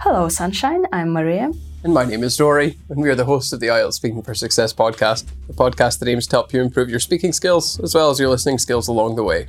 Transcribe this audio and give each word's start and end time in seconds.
Hello, 0.00 0.28
Sunshine. 0.28 0.84
I'm 0.92 1.12
Maria. 1.12 1.50
And 1.82 1.94
my 1.94 2.04
name 2.04 2.22
is 2.22 2.38
Rory, 2.38 2.76
and 2.90 3.00
we 3.00 3.08
are 3.08 3.14
the 3.14 3.24
hosts 3.24 3.54
of 3.54 3.60
the 3.60 3.68
IELTS 3.68 3.94
Speaking 3.94 4.22
for 4.22 4.34
Success 4.34 4.74
podcast, 4.74 5.24
the 5.46 5.54
podcast 5.54 6.00
that 6.00 6.08
aims 6.08 6.26
to 6.26 6.36
help 6.36 6.52
you 6.52 6.60
improve 6.60 6.90
your 6.90 7.00
speaking 7.00 7.32
skills 7.32 7.80
as 7.80 7.94
well 7.94 8.10
as 8.10 8.20
your 8.20 8.28
listening 8.28 8.58
skills 8.58 8.86
along 8.88 9.16
the 9.16 9.22
way. 9.22 9.46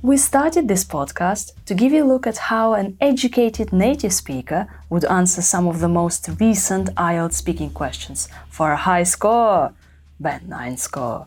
We 0.00 0.16
started 0.16 0.66
this 0.66 0.82
podcast 0.82 1.52
to 1.66 1.74
give 1.74 1.92
you 1.92 2.04
a 2.04 2.08
look 2.08 2.26
at 2.26 2.38
how 2.38 2.72
an 2.72 2.96
educated 3.02 3.70
native 3.70 4.14
speaker 4.14 4.66
would 4.88 5.04
answer 5.04 5.42
some 5.42 5.68
of 5.68 5.80
the 5.80 5.88
most 5.88 6.26
recent 6.40 6.94
IELTS 6.94 7.34
speaking 7.34 7.70
questions 7.70 8.28
for 8.48 8.72
a 8.72 8.76
high 8.76 9.02
score, 9.02 9.74
band 10.18 10.48
9 10.48 10.78
score. 10.78 11.26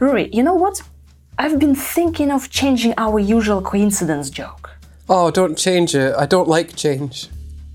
Rory, 0.00 0.30
you 0.32 0.42
know 0.42 0.54
what? 0.54 0.80
I've 1.36 1.58
been 1.58 1.74
thinking 1.74 2.30
of 2.30 2.48
changing 2.48 2.94
our 2.96 3.18
usual 3.18 3.60
coincidence 3.60 4.30
joke. 4.30 4.70
Oh, 5.08 5.32
don't 5.32 5.58
change 5.58 5.94
it. 5.96 6.14
I 6.16 6.26
don't 6.26 6.48
like 6.48 6.76
change. 6.76 7.28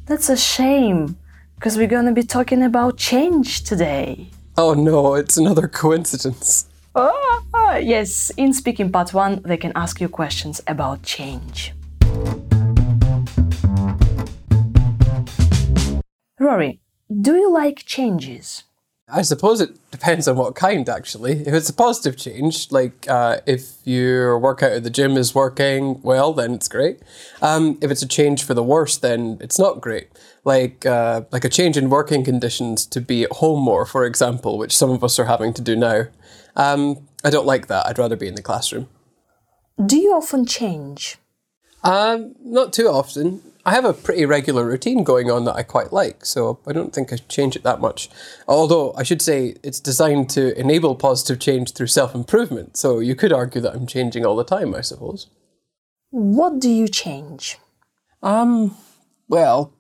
That's 0.06 0.30
a 0.30 0.38
shame, 0.38 1.18
because 1.56 1.78
we're 1.78 1.88
gonna 1.88 2.14
be 2.14 2.24
talking 2.24 2.64
about 2.64 2.96
change 2.96 3.66
today. 3.66 4.30
Oh 4.58 4.74
no, 4.74 5.16
it's 5.16 5.36
another 5.36 5.68
coincidence. 5.68 6.68
Ah, 6.96 7.76
yes, 7.76 8.32
in 8.38 8.54
speaking 8.54 8.92
part 8.94 9.14
one, 9.14 9.42
they 9.44 9.58
can 9.58 9.74
ask 9.76 10.00
you 10.00 10.08
questions 10.08 10.62
about 10.66 11.04
change. 11.04 11.74
Rory, 16.40 16.80
do 17.10 17.36
you 17.36 17.52
like 17.52 17.84
changes? 17.86 18.64
I 19.12 19.22
suppose 19.24 19.62
it 19.62 19.78
depends 19.92 20.28
on 20.28 20.36
what 20.36 20.56
kind, 20.56 20.88
actually. 20.88 21.42
If 21.42 21.54
it's 21.54 21.70
a 21.70 21.74
positive 21.74 22.18
change, 22.18 22.72
like 22.72 23.08
uh, 23.10 23.40
if 23.46 23.78
your 23.84 24.38
workout 24.38 24.72
at 24.72 24.84
the 24.84 24.90
gym 24.90 25.18
is 25.18 25.34
working 25.34 26.02
well, 26.02 26.34
then 26.34 26.54
it's 26.54 26.68
great. 26.68 27.00
Um, 27.42 27.78
if 27.82 27.92
it's 27.92 28.02
a 28.02 28.08
change 28.08 28.44
for 28.44 28.54
the 28.54 28.64
worse, 28.64 28.98
then 28.98 29.38
it's 29.42 29.58
not 29.58 29.82
great. 29.82 30.10
Like 30.44 30.86
uh, 30.86 31.22
like 31.32 31.44
a 31.44 31.50
change 31.50 31.78
in 31.78 31.90
working 31.90 32.24
conditions 32.24 32.86
to 32.88 33.02
be 33.02 33.24
at 33.24 33.32
home 33.34 33.62
more, 33.64 33.86
for 33.86 34.06
example, 34.06 34.58
which 34.58 34.76
some 34.76 34.92
of 34.92 35.04
us 35.04 35.20
are 35.20 35.26
having 35.26 35.54
to 35.54 35.62
do 35.62 35.76
now. 35.76 36.06
Um, 36.56 37.08
I 37.24 37.30
don't 37.30 37.46
like 37.46 37.68
that. 37.68 37.88
I'd 37.88 38.00
rather 38.00 38.16
be 38.16 38.28
in 38.28 38.36
the 38.36 38.42
classroom. 38.42 38.88
Do 39.84 39.98
you 39.98 40.14
often 40.14 40.46
change? 40.46 41.18
Um, 41.84 42.36
not 42.44 42.74
too 42.74 42.88
often. 42.88 43.42
I 43.66 43.74
have 43.74 43.86
a 43.86 43.94
pretty 43.94 44.26
regular 44.26 44.66
routine 44.66 45.04
going 45.04 45.30
on 45.30 45.46
that 45.46 45.56
I 45.56 45.64
quite 45.64 45.92
like, 45.92 46.26
so 46.26 46.60
I 46.66 46.72
don't 46.72 46.94
think 46.94 47.12
I 47.12 47.18
change 47.18 47.56
it 47.56 47.64
that 47.64 47.82
much. 47.82 48.10
Although 48.48 48.94
I 48.96 49.04
should 49.04 49.22
say 49.22 49.56
it's 49.64 49.80
designed 49.80 50.30
to 50.32 50.58
enable 50.58 50.96
positive 50.96 51.40
change 51.40 51.74
through 51.74 51.88
self 51.88 52.16
improvement, 52.16 52.78
so 52.78 53.00
you 53.00 53.16
could 53.16 53.34
argue 53.34 53.62
that 53.62 53.74
I'm 53.74 53.86
changing 53.86 54.26
all 54.26 54.36
the 54.36 54.44
time, 54.44 54.74
I 54.74 54.82
suppose. 54.82 55.28
What 56.12 56.60
do 56.60 56.70
you 56.70 56.88
change? 56.88 57.58
Um, 58.24 58.76
well, 59.28 59.74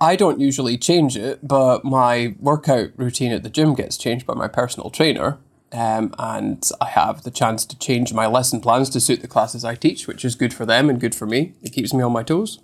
I 0.00 0.16
don't 0.16 0.40
usually 0.40 0.76
change 0.76 1.16
it, 1.16 1.46
but 1.46 1.84
my 1.84 2.34
workout 2.40 2.90
routine 2.96 3.32
at 3.32 3.44
the 3.44 3.50
gym 3.50 3.74
gets 3.74 3.96
changed 3.96 4.26
by 4.26 4.34
my 4.34 4.48
personal 4.48 4.90
trainer. 4.90 5.38
Um, 5.70 6.14
and 6.18 6.68
I 6.80 6.88
have 6.88 7.22
the 7.22 7.30
chance 7.30 7.64
to 7.64 7.78
change 7.78 8.12
my 8.12 8.26
lesson 8.26 8.60
plans 8.60 8.90
to 8.90 9.00
suit 9.00 9.22
the 9.22 9.28
classes 9.28 9.64
I 9.64 9.74
teach, 9.74 10.06
which 10.06 10.24
is 10.24 10.34
good 10.34 10.52
for 10.52 10.66
them 10.66 10.90
and 10.90 11.00
good 11.00 11.14
for 11.14 11.24
me. 11.24 11.54
It 11.62 11.72
keeps 11.72 11.94
me 11.94 12.02
on 12.02 12.12
my 12.12 12.22
toes. 12.22 12.58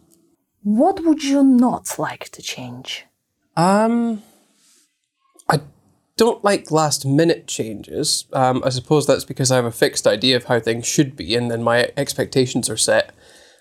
What 0.62 1.05
would 1.05 1.23
you 1.23 1.42
not 1.42 1.98
like 1.98 2.28
to 2.31 2.42
change? 2.42 3.06
Um, 3.56 4.23
I 5.48 5.61
don't 6.17 6.45
like 6.45 6.70
last 6.70 7.06
minute 7.06 7.47
changes. 7.47 8.27
Um, 8.33 8.62
I 8.65 8.69
suppose 8.70 9.06
that's 9.06 9.25
because 9.25 9.50
I 9.50 9.56
have 9.56 9.65
a 9.65 9.73
fixed 9.73 10.06
idea 10.06 10.37
of 10.37 10.45
how 10.45 10.61
things 10.61 10.87
should 10.87 11.17
be, 11.17 11.34
and 11.34 11.50
then 11.50 11.62
my 11.62 11.91
expectations 11.97 12.69
are 12.69 12.77
set. 12.77 13.15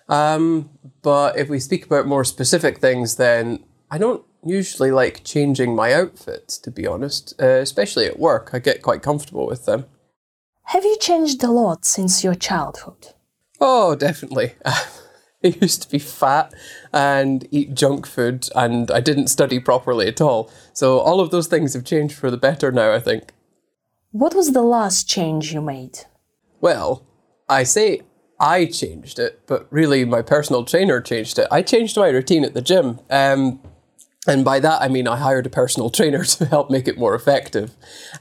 Um, 0.09 0.69
but 1.01 1.37
if 1.37 1.49
we 1.49 1.59
speak 1.59 1.85
about 1.85 2.07
more 2.07 2.23
specific 2.23 2.79
things, 2.79 3.15
then 3.15 3.63
I 3.91 3.97
don't 3.97 4.23
usually 4.43 4.91
like 4.91 5.23
changing 5.23 5.75
my 5.75 5.93
outfits, 5.93 6.57
to 6.59 6.71
be 6.71 6.87
honest, 6.87 7.33
uh, 7.41 7.45
especially 7.45 8.05
at 8.05 8.19
work. 8.19 8.51
I 8.53 8.59
get 8.59 8.81
quite 8.81 9.01
comfortable 9.01 9.47
with 9.47 9.65
them. 9.65 9.85
Have 10.63 10.83
you 10.83 10.97
changed 10.99 11.43
a 11.43 11.51
lot 11.51 11.85
since 11.85 12.23
your 12.23 12.35
childhood? 12.35 13.13
Oh, 13.59 13.95
definitely. 13.95 14.53
I 15.43 15.47
used 15.61 15.83
to 15.83 15.89
be 15.89 15.99
fat 15.99 16.53
and 16.91 17.47
eat 17.51 17.75
junk 17.75 18.07
food, 18.07 18.49
and 18.55 18.89
I 18.89 18.99
didn't 19.01 19.27
study 19.27 19.59
properly 19.59 20.07
at 20.07 20.21
all. 20.21 20.49
So, 20.73 20.99
all 20.99 21.19
of 21.19 21.29
those 21.29 21.47
things 21.47 21.73
have 21.73 21.83
changed 21.83 22.15
for 22.15 22.31
the 22.31 22.37
better 22.37 22.71
now, 22.71 22.93
I 22.93 22.99
think. 22.99 23.33
What 24.11 24.33
was 24.33 24.53
the 24.53 24.63
last 24.63 25.07
change 25.07 25.53
you 25.53 25.61
made? 25.61 25.99
Well, 26.59 27.05
I 27.47 27.63
say 27.63 28.01
I 28.39 28.65
changed 28.65 29.19
it, 29.19 29.41
but 29.45 29.67
really 29.69 30.05
my 30.05 30.21
personal 30.21 30.63
trainer 30.63 31.01
changed 31.01 31.37
it. 31.39 31.47
I 31.51 31.61
changed 31.61 31.97
my 31.97 32.09
routine 32.09 32.43
at 32.43 32.53
the 32.53 32.61
gym. 32.61 32.99
Um, 33.09 33.61
and 34.27 34.43
by 34.43 34.59
that, 34.59 34.81
I 34.81 34.87
mean 34.87 35.07
I 35.07 35.17
hired 35.17 35.45
a 35.45 35.49
personal 35.49 35.89
trainer 35.97 36.23
to 36.23 36.45
help 36.45 36.69
make 36.69 36.87
it 36.87 36.97
more 36.97 37.15
effective. 37.15 37.71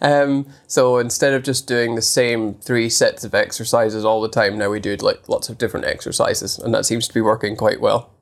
Um, 0.00 0.46
so 0.66 0.98
instead 0.98 1.34
of 1.34 1.42
just 1.42 1.66
doing 1.66 1.94
the 1.94 2.02
same 2.02 2.54
three 2.54 2.88
sets 2.88 3.24
of 3.24 3.34
exercises 3.34 4.04
all 4.04 4.20
the 4.22 4.28
time, 4.28 4.56
now 4.56 4.70
we 4.70 4.80
do 4.80 4.96
like 4.96 5.28
lots 5.28 5.48
of 5.48 5.58
different 5.58 5.86
exercises, 5.86 6.58
and 6.58 6.72
that 6.74 6.86
seems 6.86 7.08
to 7.08 7.14
be 7.14 7.20
working 7.20 7.56
quite 7.56 7.80
well. 7.80 8.12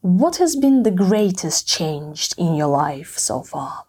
What 0.00 0.36
has 0.36 0.54
been 0.54 0.82
the 0.82 0.90
greatest 0.90 1.66
change 1.66 2.30
in 2.36 2.54
your 2.54 2.66
life 2.66 3.16
so 3.16 3.42
far? 3.42 3.84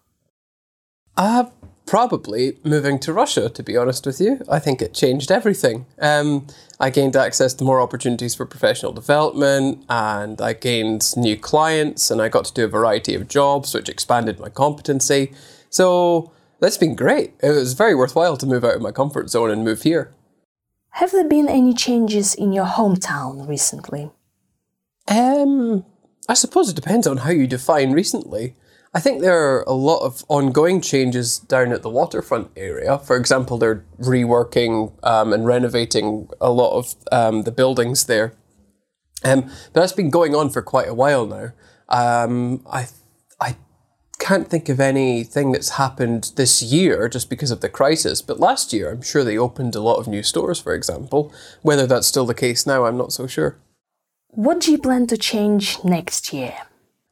Uh, 1.16 1.44
probably 1.86 2.58
moving 2.64 2.98
to 2.98 3.12
Russia, 3.12 3.48
to 3.48 3.62
be 3.62 3.76
honest 3.76 4.04
with 4.06 4.20
you. 4.20 4.44
I 4.50 4.58
think 4.58 4.82
it 4.82 4.92
changed 4.92 5.30
everything. 5.30 5.86
Um, 6.00 6.46
I 6.80 6.90
gained 6.90 7.16
access 7.16 7.54
to 7.54 7.64
more 7.64 7.80
opportunities 7.80 8.34
for 8.34 8.44
professional 8.44 8.92
development 8.92 9.84
and 9.88 10.40
I 10.40 10.52
gained 10.52 11.16
new 11.16 11.36
clients 11.36 12.10
and 12.10 12.20
I 12.20 12.28
got 12.28 12.44
to 12.46 12.54
do 12.54 12.64
a 12.64 12.68
variety 12.68 13.14
of 13.14 13.28
jobs, 13.28 13.72
which 13.72 13.88
expanded 13.88 14.40
my 14.40 14.48
competency. 14.48 15.32
So 15.70 16.32
that's 16.60 16.76
been 16.76 16.96
great. 16.96 17.34
It 17.40 17.50
was 17.50 17.74
very 17.74 17.94
worthwhile 17.94 18.36
to 18.38 18.46
move 18.46 18.64
out 18.64 18.76
of 18.76 18.82
my 18.82 18.92
comfort 18.92 19.30
zone 19.30 19.50
and 19.50 19.64
move 19.64 19.82
here. 19.82 20.12
Have 20.90 21.12
there 21.12 21.28
been 21.28 21.48
any 21.48 21.72
changes 21.72 22.34
in 22.34 22.52
your 22.52 22.66
hometown 22.66 23.46
recently? 23.46 24.10
Um, 25.06 25.84
I 26.28 26.34
suppose 26.34 26.68
it 26.68 26.76
depends 26.76 27.06
on 27.06 27.18
how 27.18 27.30
you 27.30 27.46
define 27.46 27.92
recently. 27.92 28.54
I 28.96 28.98
think 28.98 29.20
there 29.20 29.38
are 29.38 29.62
a 29.66 29.74
lot 29.74 29.98
of 29.98 30.24
ongoing 30.28 30.80
changes 30.80 31.38
down 31.38 31.70
at 31.70 31.82
the 31.82 31.90
waterfront 31.90 32.50
area. 32.56 32.98
For 32.98 33.16
example, 33.16 33.58
they're 33.58 33.84
reworking 34.00 34.90
um, 35.04 35.34
and 35.34 35.44
renovating 35.44 36.30
a 36.40 36.50
lot 36.50 36.78
of 36.78 36.94
um, 37.12 37.42
the 37.42 37.52
buildings 37.52 38.06
there. 38.06 38.32
Um, 39.22 39.42
but 39.74 39.82
that's 39.82 39.92
been 39.92 40.08
going 40.08 40.34
on 40.34 40.48
for 40.48 40.62
quite 40.62 40.88
a 40.88 40.94
while 40.94 41.26
now. 41.26 41.52
Um, 41.90 42.64
I, 42.72 42.86
I 43.38 43.56
can't 44.18 44.48
think 44.48 44.70
of 44.70 44.80
anything 44.80 45.52
that's 45.52 45.76
happened 45.76 46.32
this 46.36 46.62
year 46.62 47.06
just 47.10 47.28
because 47.28 47.50
of 47.50 47.60
the 47.60 47.68
crisis. 47.68 48.22
But 48.22 48.40
last 48.40 48.72
year, 48.72 48.90
I'm 48.90 49.02
sure 49.02 49.24
they 49.24 49.36
opened 49.36 49.74
a 49.74 49.82
lot 49.82 49.96
of 49.96 50.08
new 50.08 50.22
stores, 50.22 50.58
for 50.58 50.74
example. 50.74 51.34
Whether 51.60 51.86
that's 51.86 52.06
still 52.06 52.24
the 52.24 52.32
case 52.32 52.66
now, 52.66 52.86
I'm 52.86 52.96
not 52.96 53.12
so 53.12 53.26
sure. 53.26 53.58
What 54.28 54.60
do 54.60 54.72
you 54.72 54.78
plan 54.78 55.06
to 55.08 55.18
change 55.18 55.84
next 55.84 56.32
year? 56.32 56.54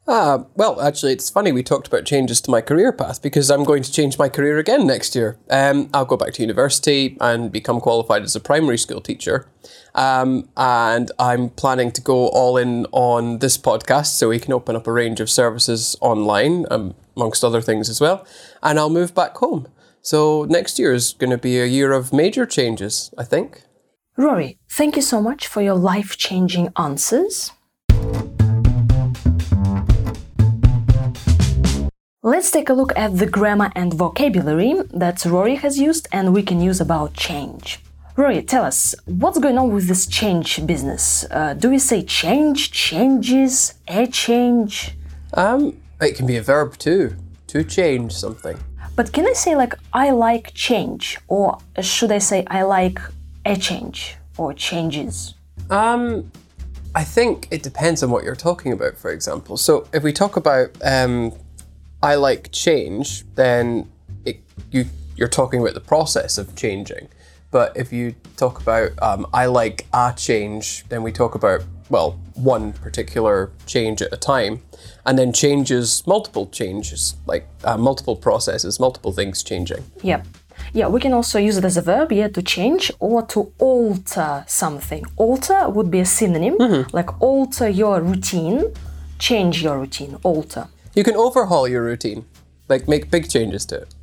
Ah, 0.07 0.45
well, 0.55 0.83
actually, 0.83 1.13
it's 1.13 1.31
funny 1.31 1.51
we 1.51 1.63
talked 1.63 1.87
about 1.87 2.05
changes 2.05 2.41
to 2.43 2.51
my 2.51 2.61
career 2.61 2.93
path 2.93 3.23
because 3.23 3.51
I'm 3.51 3.65
going 3.65 3.83
to 3.83 3.91
change 3.91 4.19
my 4.19 4.29
career 4.29 4.59
again 4.59 4.87
next 4.87 5.15
year. 5.15 5.39
Um, 5.49 5.89
I'll 5.95 6.05
go 6.05 6.19
back 6.19 6.35
to 6.35 6.43
university 6.43 7.17
and 7.23 7.51
become 7.51 7.81
qualified 7.81 8.23
as 8.23 8.37
a 8.37 8.41
primary 8.41 8.77
school 8.77 9.01
teacher. 9.01 9.49
Um, 9.95 10.49
and 10.59 11.11
I'm 11.19 11.49
planning 11.49 11.91
to 11.93 12.03
go 12.03 12.29
all 12.29 12.59
in 12.59 12.85
on 12.93 13.39
this 13.39 13.57
podcast 13.57 14.17
so 14.17 14.29
we 14.29 14.39
can 14.39 14.53
open 14.53 14.77
up 14.77 14.87
a 14.87 14.93
range 14.93 15.21
of 15.21 15.31
services 15.31 15.97
online, 16.03 16.67
um, 16.71 16.95
amongst 17.17 17.43
other 17.43 17.63
things 17.63 17.89
as 17.89 17.99
well. 17.99 18.27
And 18.63 18.79
I'll 18.79 18.91
move 18.91 19.15
back 19.15 19.37
home. 19.37 19.69
So 20.03 20.45
next 20.45 20.79
year 20.79 20.93
is 20.93 21.15
going 21.15 21.31
to 21.31 21.39
be 21.39 21.59
a 21.59 21.67
year 21.67 21.93
of 21.93 22.13
major 22.13 22.45
changes, 22.45 23.11
I 23.17 23.25
think. 23.25 23.63
Rory, 24.19 24.59
thank 24.71 24.97
you 24.97 25.03
so 25.03 25.23
much 25.23 25.47
for 25.47 25.63
your 25.63 25.75
life 25.75 26.19
changing 26.19 26.69
answers. 26.77 27.53
Let's 32.27 32.51
take 32.51 32.71
a 32.71 32.73
look 32.73 32.95
at 32.97 33.19
the 33.19 33.27
grammar 33.27 33.71
and 33.77 33.93
vocabulary 33.93 34.73
that 34.95 35.27
Rory 35.27 35.57
has 35.57 35.79
used 35.79 36.09
and 36.11 36.33
we 36.33 36.43
can 36.43 36.59
use 36.59 36.81
about 36.81 37.13
change. 37.13 37.81
Rory, 38.17 38.41
tell 38.41 38.65
us, 38.65 38.95
what's 39.05 39.39
going 39.39 39.59
on 39.59 39.71
with 39.75 39.89
this 39.89 40.07
change 40.07 40.67
business? 40.67 41.27
Uh, 41.31 41.53
do 41.53 41.69
we 41.69 41.79
say 41.79 42.03
change, 42.03 42.73
changes, 42.73 43.75
a 43.89 44.07
change? 44.07 44.97
Um, 45.35 45.79
it 46.01 46.17
can 46.17 46.25
be 46.25 46.39
a 46.39 46.43
verb 46.43 46.79
too, 46.79 47.15
to 47.49 47.63
change 47.63 48.15
something. 48.15 48.59
But 48.97 49.13
can 49.13 49.27
I 49.27 49.35
say 49.35 49.55
like 49.55 49.75
I 49.93 50.09
like 50.13 50.55
change 50.55 51.19
or 51.29 51.59
should 51.83 52.11
I 52.11 52.21
say 52.21 52.47
I 52.47 52.63
like 52.63 53.01
a 53.45 53.55
change 53.55 54.17
or 54.39 54.55
changes? 54.55 55.35
Um, 55.69 56.33
I 56.95 57.05
think 57.05 57.49
it 57.51 57.63
depends 57.63 58.03
on 58.03 58.09
what 58.09 58.25
you're 58.25 58.35
talking 58.35 58.73
about, 58.73 58.97
for 58.97 59.11
example. 59.11 59.59
So 59.59 59.87
if 59.93 60.03
we 60.03 60.13
talk 60.15 60.37
about 60.37 60.71
um, 60.83 61.35
I 62.05 62.17
like 62.17 62.53
change, 62.53 63.25
then 63.35 63.91
it, 64.27 64.37
you 64.71 64.85
you're 65.17 65.27
talking 65.27 65.63
about 65.63 65.73
the 65.73 65.81
process 65.81 66.37
of 66.37 66.55
changing. 66.55 67.09
But 67.51 67.75
if 67.77 67.93
you 67.93 68.15
talk 68.37 68.61
about 68.61 68.91
um, 69.01 69.27
I 69.33 69.47
like 69.47 69.87
a 69.95 70.13
change, 70.15 70.85
then 70.91 71.03
we 71.03 71.13
talk 71.13 71.35
about 71.35 71.65
well, 71.89 72.19
one 72.35 72.73
particular 72.73 73.51
change 73.67 74.03
at 74.03 74.13
a 74.13 74.17
time, 74.17 74.61
and 75.07 75.19
then 75.19 75.33
changes 75.33 76.07
multiple 76.07 76.47
changes, 76.49 77.17
like 77.27 77.47
uh, 77.65 77.79
multiple 77.79 78.17
processes, 78.17 78.79
multiple 78.79 79.13
things 79.13 79.43
changing. 79.43 79.85
Yeah. 80.03 80.23
Yeah, 80.73 80.89
we 80.89 81.01
can 81.01 81.13
also 81.13 81.39
use 81.39 81.57
it 81.57 81.65
as 81.65 81.77
a 81.77 81.83
verb, 81.83 82.13
yeah, 82.13 82.29
to 82.29 82.43
change 82.43 82.91
or 82.99 83.23
to 83.27 83.53
alter 83.59 84.45
something. 84.47 85.05
Alter 85.17 85.69
would 85.69 85.91
be 85.91 86.01
a 86.01 86.05
synonym, 86.05 86.87
like 86.93 87.21
alter 87.21 87.69
your 87.69 88.01
routine, 88.01 88.73
change 89.19 89.63
your 89.63 89.79
routine, 89.79 90.19
alter. 90.23 90.69
You 90.95 91.03
can 91.03 91.17
overhaul 91.17 91.67
your 91.67 91.83
routine, 91.83 92.25
like 92.69 92.87
make 92.87 93.11
big 93.11 93.29
changes 93.29 93.67
to 93.67 93.83
it. 93.83 93.95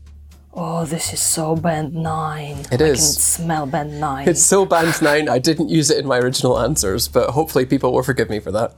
Oh, 0.54 0.84
this 0.84 1.14
is 1.14 1.22
so 1.22 1.56
band 1.56 1.94
nine. 1.94 2.58
It 2.70 2.82
I 2.82 2.86
is. 2.86 3.00
can 3.00 3.22
smell 3.22 3.66
band 3.66 4.02
nine. 4.02 4.28
It's 4.28 4.42
so 4.44 4.66
band 4.66 5.02
nine, 5.02 5.30
I 5.30 5.40
didn't 5.40 5.70
use 5.70 5.90
it 5.90 5.98
in 6.00 6.06
my 6.06 6.18
original 6.18 6.60
answers, 6.60 7.08
but 7.08 7.30
hopefully 7.30 7.66
people 7.66 7.94
will 7.94 8.04
forgive 8.04 8.30
me 8.30 8.42
for 8.42 8.52
that. 8.52 8.74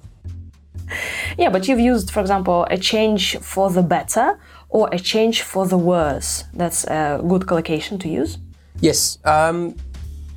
Yeah, 1.40 1.50
but 1.50 1.68
you've 1.68 1.80
used, 1.80 2.12
for 2.12 2.20
example, 2.20 2.68
a 2.70 2.78
change 2.78 3.38
for 3.40 3.72
the 3.72 3.82
better 3.82 4.38
or 4.70 4.90
a 4.92 5.00
change 5.00 5.42
for 5.42 5.66
the 5.66 5.78
worse. 5.78 6.44
That's 6.54 6.84
a 6.84 7.20
good 7.28 7.48
collocation 7.48 7.98
to 8.00 8.10
use. 8.10 8.38
Yes, 8.80 9.18
um, 9.26 9.76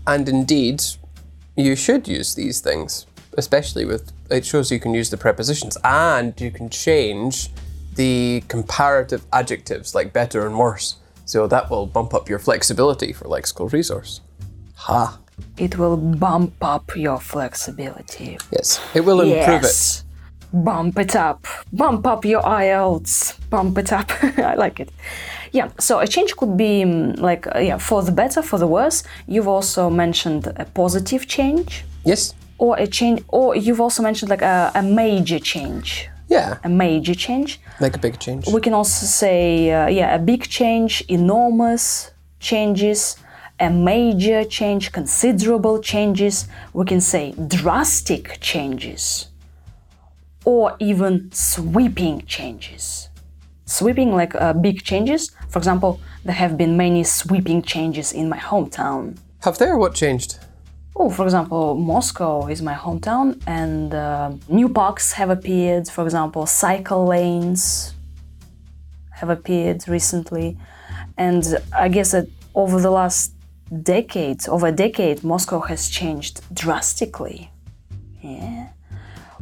and 0.07 0.27
indeed, 0.27 0.83
you 1.57 1.77
should 1.77 2.09
use 2.09 2.35
these 2.35 2.61
things, 2.61 3.05
especially 3.37 3.85
with 3.85 4.13
it 4.31 4.47
shows 4.47 4.73
you 4.73 4.81
can 4.81 4.95
use 4.95 5.11
the 5.11 5.17
prepositions 5.19 5.77
and 5.85 6.41
you 6.41 6.51
can 6.51 6.71
change 6.71 7.51
the 7.97 8.43
comparative 8.49 9.25
adjectives 9.33 9.95
like 9.95 10.13
better 10.13 10.47
and 10.47 10.59
worse. 10.59 10.97
So 11.25 11.47
that 11.49 11.71
will 11.71 11.87
bump 11.87 12.15
up 12.15 12.29
your 12.29 12.39
flexibility 12.39 13.13
for 13.13 13.25
lexical 13.27 13.71
resource. 13.73 14.21
Ha. 14.75 15.19
It 15.59 15.77
will 15.77 15.97
bump 15.97 16.55
up 16.63 16.95
your 16.97 17.19
flexibility. 17.19 18.39
Yes, 18.53 18.81
it 18.95 19.05
will 19.05 19.21
improve 19.21 19.63
it. 19.63 19.65
yes. 19.65 20.05
Bump 20.53 20.99
it 20.99 21.17
up. 21.17 21.45
Bump 21.73 22.07
up 22.07 22.25
your 22.25 22.41
IELTS. 22.43 23.35
Bump 23.51 23.77
it 23.79 23.93
up. 23.93 24.11
I 24.39 24.55
like 24.55 24.79
it. 24.81 24.91
Yeah, 25.53 25.71
so 25.79 25.99
a 25.99 26.07
change 26.07 26.37
could 26.37 26.57
be 26.57 26.85
mm, 26.85 27.19
like, 27.19 27.47
uh, 27.55 27.59
yeah, 27.59 27.79
for 27.79 28.03
the 28.03 28.13
better, 28.13 28.43
for 28.43 28.59
the 28.59 28.67
worse. 28.67 29.03
You've 29.27 29.49
also 29.49 29.91
mentioned 29.91 30.47
a 30.57 30.65
positive 30.65 31.27
change, 31.27 31.85
Yes. 32.05 32.35
or 32.59 32.77
a 32.79 32.87
change, 32.87 33.23
or 33.29 33.57
you've 33.57 33.81
also 33.81 34.03
mentioned 34.03 34.31
like 34.31 34.43
a, 34.43 34.71
a 34.75 34.83
major 34.83 35.39
change. 35.41 36.09
Yeah, 36.29 36.59
A 36.65 36.69
major 36.69 37.15
change. 37.15 37.61
like 37.81 37.95
a 37.97 37.99
big 38.01 38.19
change. 38.19 38.47
We 38.49 38.61
can 38.61 38.75
also 38.75 39.07
say, 39.07 39.71
uh, 39.71 39.87
yeah, 39.89 40.15
a 40.15 40.19
big 40.19 40.49
change, 40.49 41.05
enormous 41.09 42.11
changes, 42.41 43.17
a 43.61 43.71
major 43.71 44.45
change, 44.45 44.91
considerable 44.93 45.81
changes. 45.81 46.49
We 46.73 46.85
can 46.85 47.01
say 47.01 47.33
drastic 47.47 48.39
changes, 48.41 49.29
or 50.45 50.75
even 50.79 51.31
sweeping 51.33 52.23
changes. 52.27 53.09
Sweeping, 53.65 54.15
like 54.15 54.35
uh, 54.35 54.53
big 54.53 54.83
changes. 54.85 55.31
For 55.49 55.59
example, 55.59 56.01
there 56.25 56.35
have 56.35 56.57
been 56.57 56.77
many 56.77 57.05
sweeping 57.05 57.63
changes 57.63 58.13
in 58.13 58.29
my 58.29 58.39
hometown. 58.39 59.17
Have 59.43 59.59
there 59.59 59.77
what 59.77 59.95
changed? 59.95 60.39
Oh, 60.99 61.11
for 61.11 61.25
example, 61.25 61.75
Moscow 61.75 62.47
is 62.47 62.63
my 62.63 62.73
hometown, 62.75 63.39
and 63.47 63.95
uh, 63.95 64.33
new 64.49 64.69
parks 64.71 65.13
have 65.13 65.29
appeared. 65.29 65.89
For 65.89 66.05
example, 66.05 66.47
cycle 66.47 67.05
lanes 67.05 67.93
have 69.11 69.29
appeared 69.29 69.87
recently, 69.89 70.57
and 71.19 71.45
I 71.75 71.89
guess 71.89 72.13
that 72.13 72.29
over 72.55 72.81
the 72.81 72.91
last 72.91 73.33
decade, 73.83 74.49
over 74.49 74.69
a 74.69 74.73
decade, 74.73 75.23
Moscow 75.23 75.61
has 75.61 75.91
changed 75.91 76.41
drastically. 76.55 77.51
Yeah. 78.23 78.69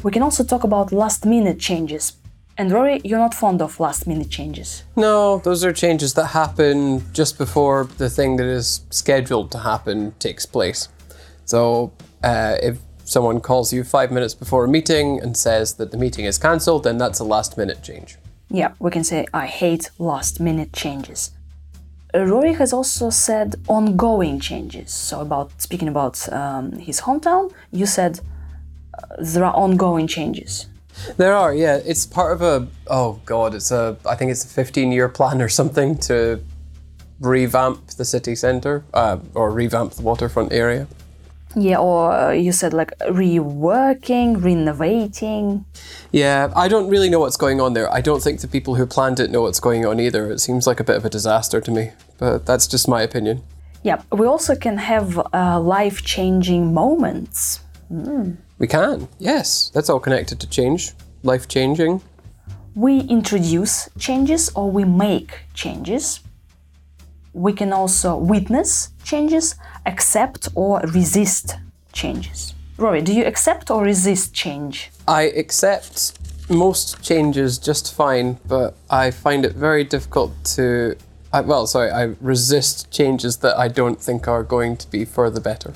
We 0.03 0.11
can 0.11 0.23
also 0.23 0.43
talk 0.43 0.65
about 0.65 0.93
last-minute 0.93 1.61
changes. 1.61 2.15
And 2.57 2.71
Rory, 2.71 3.01
you're 3.05 3.19
not 3.19 3.35
fond 3.35 3.63
of 3.63 3.81
last-minute 3.81 4.31
changes. 4.31 4.85
No, 4.97 5.39
those 5.39 5.65
are 5.65 5.73
changes 5.73 6.15
that 6.15 6.27
happen 6.27 7.03
just 7.13 7.39
before 7.39 7.89
the 7.99 8.11
thing 8.11 8.37
that 8.37 8.47
is 8.47 8.83
scheduled 8.91 9.51
to 9.53 9.59
happen 9.59 10.15
takes 10.19 10.47
place. 10.47 10.89
So, 11.45 11.93
uh, 12.23 12.57
if 12.63 12.79
someone 13.05 13.41
calls 13.41 13.73
you 13.73 13.85
five 13.85 14.11
minutes 14.11 14.35
before 14.35 14.65
a 14.65 14.69
meeting 14.69 15.21
and 15.21 15.37
says 15.37 15.75
that 15.75 15.91
the 15.91 15.99
meeting 15.99 16.25
is 16.25 16.39
cancelled, 16.39 16.85
then 16.85 16.99
that's 16.99 17.21
a 17.21 17.25
last 17.25 17.57
minute 17.59 17.83
change. 17.83 18.17
Yeah, 18.51 18.73
we 18.79 18.91
can 18.91 19.05
say 19.05 19.27
I 19.33 19.47
hate 19.47 19.91
last 19.99 20.41
minute 20.41 20.73
changes. 20.73 21.33
Rory 22.15 22.53
has 22.53 22.73
also 22.73 23.11
said 23.11 23.57
ongoing 23.67 24.39
changes. 24.39 24.93
So 24.93 25.21
about 25.21 25.61
speaking 25.61 25.89
about 25.89 26.33
um, 26.33 26.73
his 26.73 27.01
hometown, 27.01 27.53
you 27.73 27.87
said 27.87 28.21
uh, 28.97 29.17
there 29.19 29.45
are 29.45 29.55
ongoing 29.55 30.07
changes. 30.07 30.67
There 31.17 31.35
are, 31.35 31.53
yeah. 31.53 31.81
It's 31.85 32.07
part 32.07 32.33
of 32.33 32.43
a, 32.43 32.69
oh 32.87 33.21
God, 33.27 33.55
it's 33.55 33.73
a, 33.73 33.97
I 34.07 34.15
think 34.15 34.31
it's 34.31 34.45
a 34.45 34.49
15 34.49 34.93
year 34.93 35.09
plan 35.09 35.43
or 35.43 35.49
something 35.49 35.99
to 35.99 36.41
revamp 37.21 37.89
the 37.89 38.05
city 38.05 38.37
centre 38.37 38.85
uh, 38.95 39.19
or 39.35 39.51
revamp 39.51 39.95
the 39.95 40.03
waterfront 40.03 40.53
area. 40.53 40.87
Yeah, 41.57 41.79
or 41.79 42.13
uh, 42.13 42.31
you 42.33 42.53
said 42.53 42.73
like 42.73 42.93
reworking, 43.01 44.43
renovating. 44.43 45.65
Yeah, 46.13 46.53
I 46.57 46.69
don't 46.69 46.89
really 46.89 47.09
know 47.09 47.21
what's 47.21 47.37
going 47.37 47.61
on 47.61 47.75
there. 47.75 47.93
I 47.93 48.01
don't 48.01 48.23
think 48.23 48.41
the 48.41 48.49
people 48.49 48.75
who 48.75 48.87
planned 48.87 49.21
it 49.21 49.31
know 49.31 49.43
what's 49.43 49.61
going 49.61 49.87
on 49.87 50.01
either. 50.01 50.31
It 50.31 50.41
seems 50.41 50.67
like 50.67 50.81
a 50.81 50.85
bit 50.85 50.97
of 50.97 51.05
a 51.05 51.11
disaster 51.11 51.61
to 51.61 51.71
me, 51.71 51.91
but 52.19 52.47
that's 52.47 52.67
just 52.67 52.89
my 52.89 53.03
opinion. 53.03 53.43
Yeah, 53.83 54.03
we 54.11 54.27
also 54.27 54.57
can 54.57 54.79
have 54.79 55.19
uh, 55.33 55.61
life 55.61 56.03
changing 56.03 56.73
moments. 56.73 57.61
We 58.59 58.67
can, 58.67 59.09
yes. 59.19 59.71
That's 59.75 59.91
all 59.91 60.01
connected 60.01 60.41
to 60.41 60.49
change, 60.49 60.93
life 61.23 61.47
changing. 61.49 62.01
We 62.75 63.01
introduce 63.01 63.89
changes 63.99 64.51
or 64.57 64.71
we 64.71 64.85
make 64.85 65.41
changes. 65.53 66.21
We 67.35 67.53
can 67.53 67.73
also 67.73 68.17
witness 68.17 68.91
changes, 69.05 69.57
accept 69.85 70.49
or 70.55 70.81
resist 70.95 71.57
changes. 71.93 72.55
Rory, 72.79 73.03
do 73.03 73.13
you 73.13 73.25
accept 73.25 73.71
or 73.71 73.83
resist 73.83 74.33
change? 74.33 74.91
I 75.07 75.23
accept 75.23 76.19
most 76.49 77.03
changes 77.03 77.59
just 77.59 77.95
fine, 77.95 78.39
but 78.47 78.75
I 78.91 79.11
find 79.11 79.45
it 79.45 79.53
very 79.53 79.85
difficult 79.85 80.33
to. 80.57 80.97
I, 81.33 81.41
well, 81.41 81.67
sorry, 81.67 81.91
I 81.91 82.15
resist 82.21 82.91
changes 82.91 83.39
that 83.39 83.59
I 83.59 83.69
don't 83.69 84.01
think 84.01 84.29
are 84.29 84.43
going 84.43 84.77
to 84.77 84.91
be 84.91 85.05
for 85.05 85.31
the 85.31 85.41
better. 85.41 85.75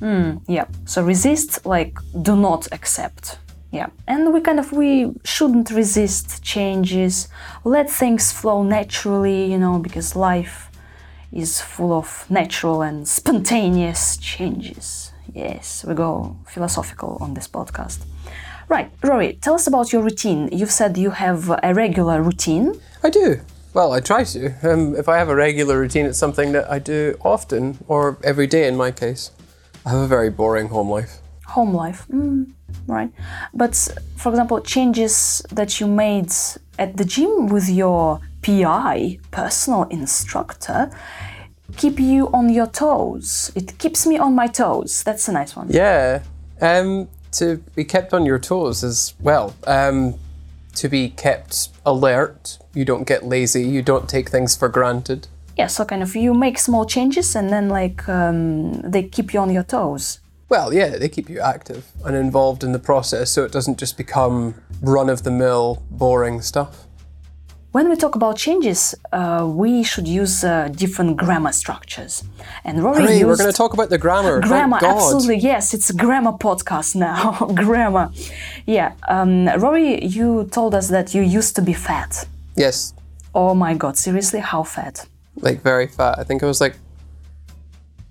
Hmm, 0.00 0.36
yeah. 0.46 0.66
So 0.84 1.02
resist, 1.02 1.66
like 1.66 1.98
do 2.22 2.36
not 2.36 2.68
accept. 2.72 3.38
Yeah. 3.70 3.88
And 4.06 4.32
we 4.32 4.40
kind 4.40 4.58
of 4.58 4.72
we 4.72 5.12
shouldn't 5.24 5.70
resist 5.70 6.42
changes. 6.42 7.28
Let 7.64 7.90
things 7.90 8.32
flow 8.32 8.62
naturally, 8.62 9.50
you 9.50 9.58
know, 9.58 9.78
because 9.78 10.16
life 10.16 10.67
is 11.32 11.60
full 11.60 11.92
of 11.92 12.24
natural 12.30 12.82
and 12.82 13.06
spontaneous 13.06 14.16
changes. 14.16 15.12
Yes, 15.34 15.84
we 15.86 15.94
go 15.94 16.36
philosophical 16.46 17.18
on 17.20 17.34
this 17.34 17.46
podcast. 17.48 17.98
Right, 18.68 18.90
Rory, 19.02 19.34
tell 19.40 19.54
us 19.54 19.66
about 19.66 19.92
your 19.92 20.02
routine. 20.02 20.48
You've 20.52 20.70
said 20.70 20.96
you 20.98 21.10
have 21.10 21.50
a 21.62 21.72
regular 21.74 22.22
routine. 22.22 22.80
I 23.02 23.10
do. 23.10 23.40
Well, 23.74 23.92
I 23.92 24.00
try 24.00 24.24
to. 24.24 24.52
Um, 24.62 24.96
if 24.96 25.08
I 25.08 25.16
have 25.18 25.28
a 25.28 25.34
regular 25.36 25.78
routine, 25.78 26.06
it's 26.06 26.18
something 26.18 26.52
that 26.52 26.70
I 26.70 26.78
do 26.78 27.16
often, 27.22 27.78
or 27.86 28.18
every 28.24 28.46
day 28.46 28.66
in 28.66 28.76
my 28.76 28.90
case. 28.90 29.30
I 29.86 29.90
have 29.90 30.00
a 30.00 30.06
very 30.06 30.30
boring 30.30 30.68
home 30.68 30.90
life. 30.90 31.20
home 31.56 31.72
life 31.72 32.06
mm, 32.12 32.44
right 32.86 33.10
but 33.54 33.74
for 34.16 34.28
example 34.28 34.60
changes 34.60 35.40
that 35.50 35.80
you 35.80 35.86
made 35.86 36.30
at 36.78 36.90
the 36.98 37.04
gym 37.04 37.46
with 37.48 37.68
your 37.70 38.20
pi 38.48 39.18
personal 39.30 39.82
instructor 39.90 40.90
keep 41.76 42.00
you 42.00 42.28
on 42.32 42.48
your 42.48 42.66
toes 42.66 43.52
it 43.54 43.76
keeps 43.78 44.06
me 44.06 44.16
on 44.18 44.34
my 44.34 44.46
toes 44.46 45.02
that's 45.04 45.28
a 45.28 45.32
nice 45.32 45.54
one 45.56 45.68
Yeah. 45.70 46.22
Um, 46.60 47.08
to 47.32 47.58
be 47.76 47.84
kept 47.84 48.12
on 48.14 48.26
your 48.26 48.38
toes 48.40 48.82
as 48.82 49.14
well, 49.20 49.54
um, 49.66 50.14
to 50.74 50.88
be 50.88 51.10
kept 51.10 51.68
alert. 51.84 52.58
You 52.74 52.84
don't 52.84 53.06
get 53.06 53.22
lazy. 53.22 53.62
You 53.62 53.82
don't 53.82 54.08
take 54.08 54.28
things 54.30 54.56
for 54.56 54.68
granted. 54.68 55.20
yeah 55.58 55.68
so 55.68 55.84
kind 55.84 56.02
of 56.02 56.16
you 56.16 56.34
make 56.34 56.58
small 56.58 56.84
changes 56.86 57.36
and 57.36 57.50
then 57.50 57.68
like 57.68 58.08
um, 58.08 58.72
they 58.92 59.02
keep 59.02 59.32
you 59.34 59.40
on 59.40 59.50
your 59.52 59.64
toes 59.64 60.20
Well, 60.48 60.72
yeah, 60.72 60.96
they 60.98 61.08
keep 61.10 61.28
you 61.30 61.40
active 61.54 61.82
and 62.04 62.16
involved 62.16 62.64
in 62.64 62.72
the 62.72 62.78
process 62.90 63.30
so 63.30 63.44
it 63.44 63.52
doesn't 63.52 63.78
just 63.80 63.96
become 63.96 64.54
run 64.82 65.10
of 65.10 65.22
the 65.22 65.30
mill, 65.30 65.82
boring 65.90 66.40
stuff. 66.42 66.87
When 67.72 67.90
we 67.90 67.96
talk 67.96 68.14
about 68.14 68.36
changes, 68.38 68.94
uh, 69.12 69.46
we 69.46 69.82
should 69.82 70.08
use 70.08 70.42
uh, 70.42 70.68
different 70.68 71.18
grammar 71.18 71.52
structures. 71.52 72.24
And 72.64 72.82
Rory 72.82 73.02
Hooray, 73.02 73.24
we're 73.24 73.36
going 73.36 73.50
to 73.50 73.56
talk 73.56 73.74
about 73.74 73.90
the 73.90 73.98
grammar. 73.98 74.40
Grammar. 74.40 74.78
Absolutely, 74.82 75.36
yes, 75.36 75.74
it's 75.74 75.90
a 75.90 75.94
grammar 75.94 76.32
podcast 76.32 76.96
now. 76.96 77.32
grammar, 77.54 78.10
yeah. 78.66 78.94
Um, 79.06 79.48
Rory, 79.60 80.02
you 80.02 80.48
told 80.50 80.74
us 80.74 80.88
that 80.88 81.14
you 81.14 81.20
used 81.22 81.56
to 81.56 81.62
be 81.62 81.74
fat. 81.74 82.26
Yes, 82.56 82.94
Oh 83.34 83.54
my 83.54 83.74
God, 83.74 83.96
seriously, 83.96 84.40
how 84.40 84.62
fat? 84.62 85.06
like 85.40 85.62
very 85.62 85.86
fat. 85.86 86.18
I 86.18 86.24
think 86.24 86.42
I 86.42 86.46
was 86.46 86.60
like 86.60 86.74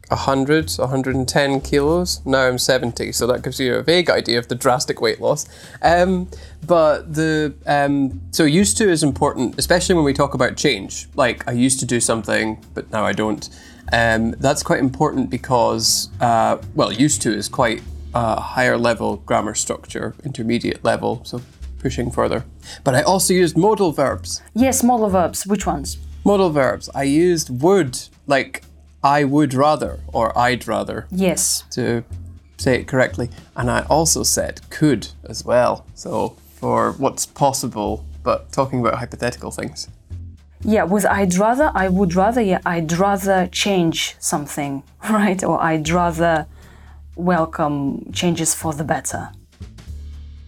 100, 0.09 0.71
110 0.77 1.61
kilos. 1.61 2.21
Now 2.25 2.47
I'm 2.47 2.57
70, 2.57 3.11
so 3.11 3.27
that 3.27 3.43
gives 3.43 3.59
you 3.59 3.75
a 3.75 3.83
vague 3.83 4.09
idea 4.09 4.39
of 4.39 4.47
the 4.47 4.55
drastic 4.55 5.01
weight 5.01 5.19
loss. 5.19 5.47
Um, 5.81 6.29
but 6.65 7.13
the 7.13 7.53
um, 7.65 8.21
so 8.31 8.45
used 8.45 8.77
to 8.77 8.89
is 8.89 9.03
important, 9.03 9.59
especially 9.59 9.95
when 9.95 10.05
we 10.05 10.13
talk 10.13 10.33
about 10.33 10.55
change. 10.55 11.07
Like 11.15 11.47
I 11.47 11.51
used 11.51 11.79
to 11.79 11.85
do 11.85 11.99
something, 11.99 12.63
but 12.73 12.91
now 12.91 13.05
I 13.05 13.13
don't. 13.13 13.49
Um, 13.91 14.31
that's 14.39 14.63
quite 14.63 14.79
important 14.79 15.29
because, 15.29 16.09
uh, 16.19 16.57
well, 16.75 16.91
used 16.91 17.21
to 17.23 17.33
is 17.33 17.47
quite 17.47 17.81
a 18.13 18.39
higher 18.39 18.77
level 18.77 19.17
grammar 19.17 19.55
structure, 19.55 20.15
intermediate 20.23 20.83
level, 20.83 21.21
so 21.23 21.41
pushing 21.79 22.11
further. 22.11 22.45
But 22.83 22.95
I 22.95 23.01
also 23.01 23.33
used 23.33 23.57
modal 23.57 23.91
verbs. 23.91 24.41
Yes, 24.53 24.83
modal 24.83 25.09
verbs. 25.09 25.45
Which 25.45 25.65
ones? 25.65 25.97
Modal 26.25 26.49
verbs. 26.49 26.89
I 26.93 27.03
used 27.03 27.61
would, 27.61 27.99
like 28.25 28.63
I 29.07 29.23
would 29.23 29.53
rather 29.53 29.99
or 30.11 30.37
I'd 30.37 30.67
rather 30.67 31.07
Yes. 31.11 31.63
to 31.71 32.03
say 32.57 32.73
it 32.81 32.87
correctly. 32.87 33.29
And 33.55 33.71
I 33.71 33.85
also 33.89 34.23
said 34.23 34.59
could 34.69 35.07
as 35.23 35.45
well. 35.45 35.85
So 35.95 36.35
for 36.59 36.91
what's 37.03 37.25
possible, 37.25 38.03
but 38.23 38.51
talking 38.51 38.79
about 38.81 38.95
hypothetical 38.95 39.51
things. 39.51 39.87
Yeah, 40.61 40.83
with 40.83 41.05
I'd 41.05 41.35
rather, 41.35 41.71
I 41.83 41.87
would 41.87 42.15
rather, 42.15 42.41
yeah, 42.41 42.59
I'd 42.65 42.91
rather 42.91 43.47
change 43.51 44.15
something, 44.19 44.83
right? 45.09 45.41
Or 45.43 45.61
I'd 45.61 45.87
rather 45.89 46.45
welcome 47.15 48.11
changes 48.11 48.53
for 48.53 48.73
the 48.73 48.83
better. 48.83 49.29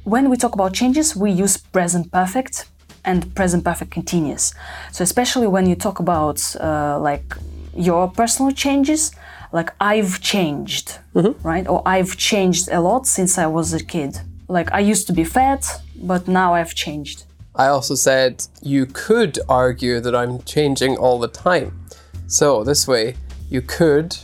When 0.03 0.29
we 0.29 0.35
talk 0.35 0.53
about 0.53 0.73
changes, 0.73 1.15
we 1.15 1.31
use 1.31 1.55
present 1.57 2.11
perfect 2.11 2.65
and 3.05 3.33
present 3.35 3.63
perfect 3.63 3.91
continuous. 3.91 4.53
So, 4.91 5.03
especially 5.03 5.47
when 5.47 5.65
you 5.69 5.75
talk 5.75 5.99
about 5.99 6.39
uh, 6.59 6.99
like 6.99 7.35
your 7.75 8.09
personal 8.09 8.51
changes, 8.51 9.11
like 9.51 9.73
I've 9.79 10.21
changed, 10.21 10.99
right? 11.13 11.67
Or 11.67 11.81
I've 11.85 12.17
changed 12.17 12.69
a 12.71 12.81
lot 12.81 13.07
since 13.07 13.37
I 13.37 13.47
was 13.47 13.73
a 13.73 13.83
kid. 13.83 14.19
Like 14.47 14.71
I 14.71 14.79
used 14.79 15.07
to 15.07 15.13
be 15.13 15.23
fat, 15.23 15.65
but 15.95 16.27
now 16.27 16.53
I've 16.53 16.75
changed. 16.75 17.23
I 17.55 17.67
also 17.67 17.95
said 17.95 18.45
you 18.61 18.85
could 18.85 19.39
argue 19.49 19.99
that 19.99 20.15
I'm 20.15 20.41
changing 20.43 20.97
all 20.97 21.19
the 21.19 21.27
time. 21.27 21.85
So 22.27 22.63
this 22.63 22.87
way, 22.87 23.15
you 23.49 23.61
could, 23.61 24.15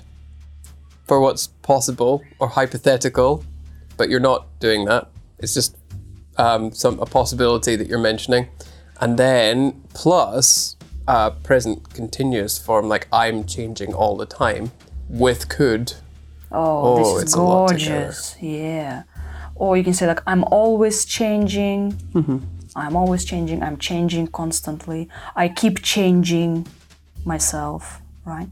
for 1.05 1.19
what's 1.19 1.47
possible 1.47 2.23
or 2.39 2.47
hypothetical, 2.47 3.43
but 3.97 4.09
you're 4.09 4.19
not 4.19 4.47
doing 4.59 4.85
that. 4.85 5.09
It's 5.39 5.53
just 5.53 5.75
um, 6.37 6.71
some 6.71 6.99
a 6.99 7.05
possibility 7.05 7.75
that 7.75 7.87
you're 7.87 7.99
mentioning, 7.99 8.47
and 9.01 9.17
then 9.17 9.83
plus 9.93 10.75
uh, 11.07 11.31
present 11.31 11.93
continuous 11.93 12.57
form 12.57 12.87
like 12.87 13.07
I'm 13.11 13.45
changing 13.45 13.93
all 13.93 14.15
the 14.17 14.25
time 14.25 14.71
with 15.09 15.49
could. 15.49 15.93
Oh, 16.51 16.97
Oh, 16.97 17.15
this 17.17 17.27
is 17.27 17.35
gorgeous. 17.35 18.35
Yeah. 18.41 19.03
Or 19.55 19.77
you 19.77 19.83
can 19.83 19.93
say 19.93 20.07
like 20.07 20.21
I'm 20.27 20.43
always 20.45 21.05
changing. 21.05 21.93
Mm-hmm. 22.13 22.37
I'm 22.75 22.95
always 22.95 23.23
changing. 23.23 23.63
I'm 23.63 23.77
changing 23.77 24.27
constantly. 24.27 25.07
I 25.35 25.47
keep 25.47 25.81
changing 25.81 26.67
myself, 27.23 28.01
right? 28.25 28.49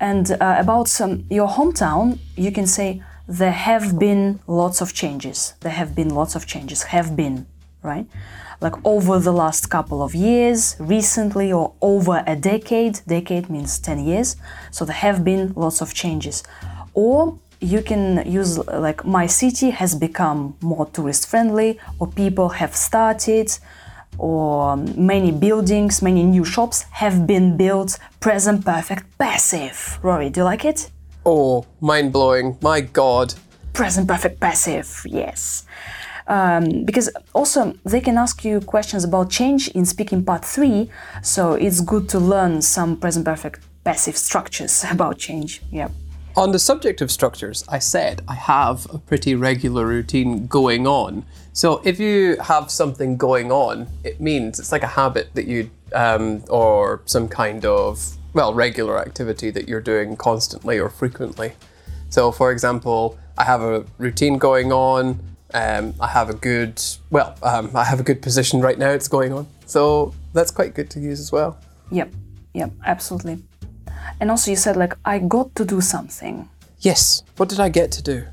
And 0.00 0.32
uh, 0.32 0.56
about 0.58 0.88
some 0.88 1.24
your 1.30 1.48
hometown, 1.48 2.18
you 2.36 2.50
can 2.52 2.66
say 2.66 3.02
there 3.28 3.52
have 3.52 3.98
been 3.98 4.40
lots 4.46 4.80
of 4.80 4.92
changes. 4.92 5.54
There 5.60 5.72
have 5.72 5.94
been 5.94 6.10
lots 6.10 6.34
of 6.34 6.46
changes. 6.46 6.84
Have 6.84 7.16
been, 7.16 7.46
right? 7.82 8.06
Like 8.60 8.74
over 8.84 9.18
the 9.18 9.32
last 9.32 9.68
couple 9.70 10.02
of 10.02 10.14
years, 10.14 10.76
recently, 10.78 11.52
or 11.52 11.74
over 11.80 12.22
a 12.26 12.34
decade. 12.36 13.00
Decade 13.06 13.50
means 13.50 13.78
10 13.78 14.04
years. 14.04 14.36
So 14.70 14.84
there 14.84 14.96
have 14.96 15.24
been 15.24 15.52
lots 15.54 15.80
of 15.80 15.92
changes. 15.94 16.42
Or 16.94 17.38
you 17.60 17.82
can 17.82 18.22
use 18.30 18.58
like 18.66 19.04
my 19.04 19.26
city 19.26 19.70
has 19.70 19.94
become 19.94 20.56
more 20.60 20.86
tourist 20.86 21.28
friendly, 21.28 21.78
or 21.98 22.06
people 22.06 22.48
have 22.50 22.74
started, 22.76 23.50
or 24.18 24.76
many 24.76 25.30
buildings, 25.32 26.00
many 26.02 26.22
new 26.22 26.44
shops 26.44 26.82
have 26.92 27.26
been 27.26 27.56
built. 27.56 27.98
Present 28.20 28.64
perfect 28.64 29.04
passive. 29.18 29.98
Rory, 30.02 30.30
do 30.30 30.40
you 30.40 30.44
like 30.44 30.64
it? 30.64 30.90
Oh, 31.24 31.66
mind 31.80 32.12
blowing! 32.12 32.56
My 32.62 32.80
God. 32.80 33.34
present 33.72 34.08
perfect 34.08 34.40
passive 34.40 34.88
yes 35.04 35.66
um, 36.28 36.84
because 36.84 37.08
also 37.34 37.74
they 37.84 38.00
can 38.00 38.16
ask 38.18 38.44
you 38.44 38.60
questions 38.60 39.04
about 39.04 39.30
change 39.30 39.68
in 39.68 39.84
speaking 39.84 40.24
part 40.24 40.44
3 40.44 40.90
so 41.22 41.52
it's 41.54 41.80
good 41.80 42.08
to 42.08 42.18
learn 42.18 42.62
some 42.62 42.96
present 42.96 43.24
perfect 43.24 43.60
passive 43.84 44.16
structures 44.16 44.84
about 44.90 45.18
change 45.18 45.62
yeah 45.70 45.88
On 46.36 46.52
the 46.52 46.58
subject 46.58 47.00
of 47.00 47.10
structures, 47.10 47.64
I 47.66 47.78
said 47.78 48.20
I 48.28 48.34
have 48.34 48.86
a 48.92 48.98
pretty 48.98 49.34
regular 49.34 49.86
routine 49.86 50.46
going 50.46 50.86
on. 50.86 51.24
So 51.54 51.80
if 51.82 51.98
you 51.98 52.36
have 52.42 52.70
something 52.70 53.16
going 53.16 53.50
on, 53.50 53.86
it 54.04 54.20
means 54.20 54.60
it's 54.60 54.70
like 54.70 54.82
a 54.82 54.86
habit 55.00 55.30
that 55.32 55.46
you, 55.46 55.70
um, 55.94 56.44
or 56.50 57.00
some 57.06 57.26
kind 57.26 57.64
of, 57.64 58.18
well, 58.34 58.52
regular 58.52 58.98
activity 58.98 59.50
that 59.52 59.66
you're 59.66 59.80
doing 59.80 60.14
constantly 60.14 60.78
or 60.78 60.90
frequently. 60.90 61.54
So, 62.10 62.30
for 62.30 62.52
example, 62.52 63.18
I 63.38 63.44
have 63.44 63.62
a 63.62 63.86
routine 63.96 64.36
going 64.36 64.72
on. 64.72 65.18
Um, 65.54 65.94
I 66.00 66.08
have 66.08 66.28
a 66.30 66.34
good, 66.34 66.82
well, 67.10 67.34
um, 67.42 67.70
I 67.74 67.84
have 67.84 68.00
a 68.00 68.02
good 68.02 68.20
position 68.20 68.60
right 68.60 68.78
now. 68.78 68.90
It's 68.90 69.08
going 69.08 69.32
on, 69.32 69.46
so 69.66 70.12
that's 70.32 70.50
quite 70.50 70.74
good 70.74 70.90
to 70.90 71.00
use 71.00 71.20
as 71.20 71.32
well. 71.32 71.56
yep 71.90 72.10
yep 72.54 72.70
absolutely 72.84 73.36
and 74.20 74.30
also 74.30 74.50
you 74.50 74.56
said 74.56 74.76
like 74.76 74.94
i 75.04 75.18
got 75.18 75.54
to 75.54 75.64
do 75.64 75.80
something 75.80 76.48
Yes. 76.80 77.22
What 77.38 77.48
did 77.48 77.58
I 77.60 77.68
get 77.70 77.90
to 77.92 78.02
do? 78.02 78.24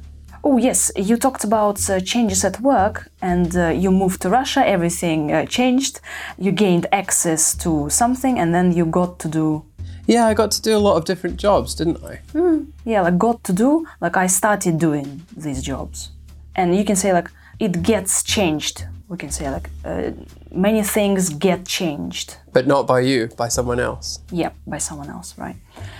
Oh, 0.43 0.58
yes, 0.58 0.91
you 0.96 1.15
talked 1.17 1.43
about 1.46 1.89
uh, 1.89 2.00
changes 2.01 2.43
at 2.43 2.60
work 2.60 3.08
and 3.22 3.55
uh, 3.55 3.70
you 3.70 3.89
moved 3.91 4.22
to 4.22 4.29
Russia, 4.29 4.62
everything 4.67 5.32
uh, 5.32 5.46
changed, 5.46 6.01
you 6.38 6.51
gained 6.51 6.86
access 6.91 7.55
to 7.63 7.89
something, 7.89 8.38
and 8.39 8.53
then 8.53 8.74
you 8.74 8.86
got 8.86 9.17
to 9.20 9.27
do, 9.29 9.63
Yeah, 10.08 10.27
I 10.27 10.34
got 10.34 10.51
to 10.51 10.62
do 10.62 10.75
a 10.77 10.84
lot 10.88 10.98
of 10.98 11.05
different 11.05 11.38
jobs, 11.41 11.74
didn't 11.75 12.03
I? 12.03 12.20
yeah, 12.86 13.01
like 13.01 13.17
got 13.17 13.43
to 13.46 13.53
do, 13.53 13.86
like 14.01 14.17
I 14.17 14.27
started 14.27 14.77
doing 14.77 15.22
these 15.38 15.62
jobs. 15.63 16.10
And 16.55 16.75
you 16.75 16.83
can 16.86 16.95
say, 16.95 17.13
like, 17.13 17.29
it 17.60 17.81
gets 17.81 18.24
changed. 18.24 18.86
We 19.07 19.17
can 19.17 19.29
say, 19.31 19.50
like, 19.50 19.69
uh, 19.86 20.12
many 20.51 20.83
things 20.83 21.29
get 21.29 21.65
changed. 21.65 22.38
But 22.51 22.67
not 22.67 22.88
by 22.88 23.01
you, 23.01 23.27
by 23.38 23.48
someone 23.50 23.79
else. 23.79 24.19
Yeah, 24.31 24.51
by 24.67 24.77
someone 24.79 25.10
else, 25.10 25.38
right? 25.38 25.55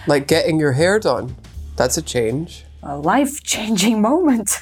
Like 0.08 0.28
getting 0.28 0.60
your 0.60 0.74
hair 0.74 1.00
done. 1.00 1.36
That's 1.76 1.98
a 1.98 2.02
change. 2.02 2.66
a 2.84 2.98
life 2.98 3.44
changing 3.44 4.02
moment. 4.10 4.60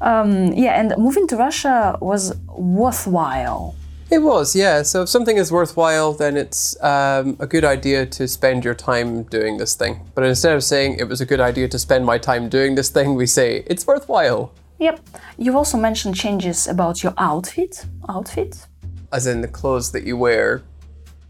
um, 0.00 0.52
yeah, 0.52 0.80
and 0.80 0.94
moving 0.98 1.26
to 1.28 1.36
Russia 1.36 1.98
was 2.00 2.34
worthwhile. 2.48 3.74
It 4.08 4.18
was, 4.18 4.54
yeah. 4.54 4.82
So 4.82 5.02
if 5.02 5.08
something 5.08 5.36
is 5.36 5.50
worthwhile, 5.50 6.12
then 6.12 6.36
it's 6.36 6.80
um, 6.82 7.36
a 7.40 7.46
good 7.46 7.64
idea 7.64 8.06
to 8.06 8.28
spend 8.28 8.64
your 8.64 8.74
time 8.74 9.24
doing 9.24 9.56
this 9.56 9.74
thing. 9.74 10.08
But 10.14 10.24
instead 10.24 10.54
of 10.54 10.62
saying 10.62 10.98
it 11.00 11.08
was 11.08 11.20
a 11.20 11.26
good 11.26 11.40
idea 11.40 11.66
to 11.68 11.78
spend 11.78 12.06
my 12.06 12.16
time 12.16 12.48
doing 12.48 12.76
this 12.76 12.88
thing, 12.88 13.16
we 13.16 13.26
say 13.26 13.64
it's 13.66 13.84
worthwhile. 13.84 14.52
Yep. 14.78 15.00
You 15.38 15.56
also 15.56 15.76
mentioned 15.76 16.14
changes 16.14 16.68
about 16.68 17.02
your 17.02 17.14
outfit. 17.18 17.84
Outfit? 18.08 18.66
As 19.12 19.26
in 19.26 19.40
the 19.40 19.48
clothes 19.48 19.90
that 19.90 20.04
you 20.04 20.16
wear 20.16 20.62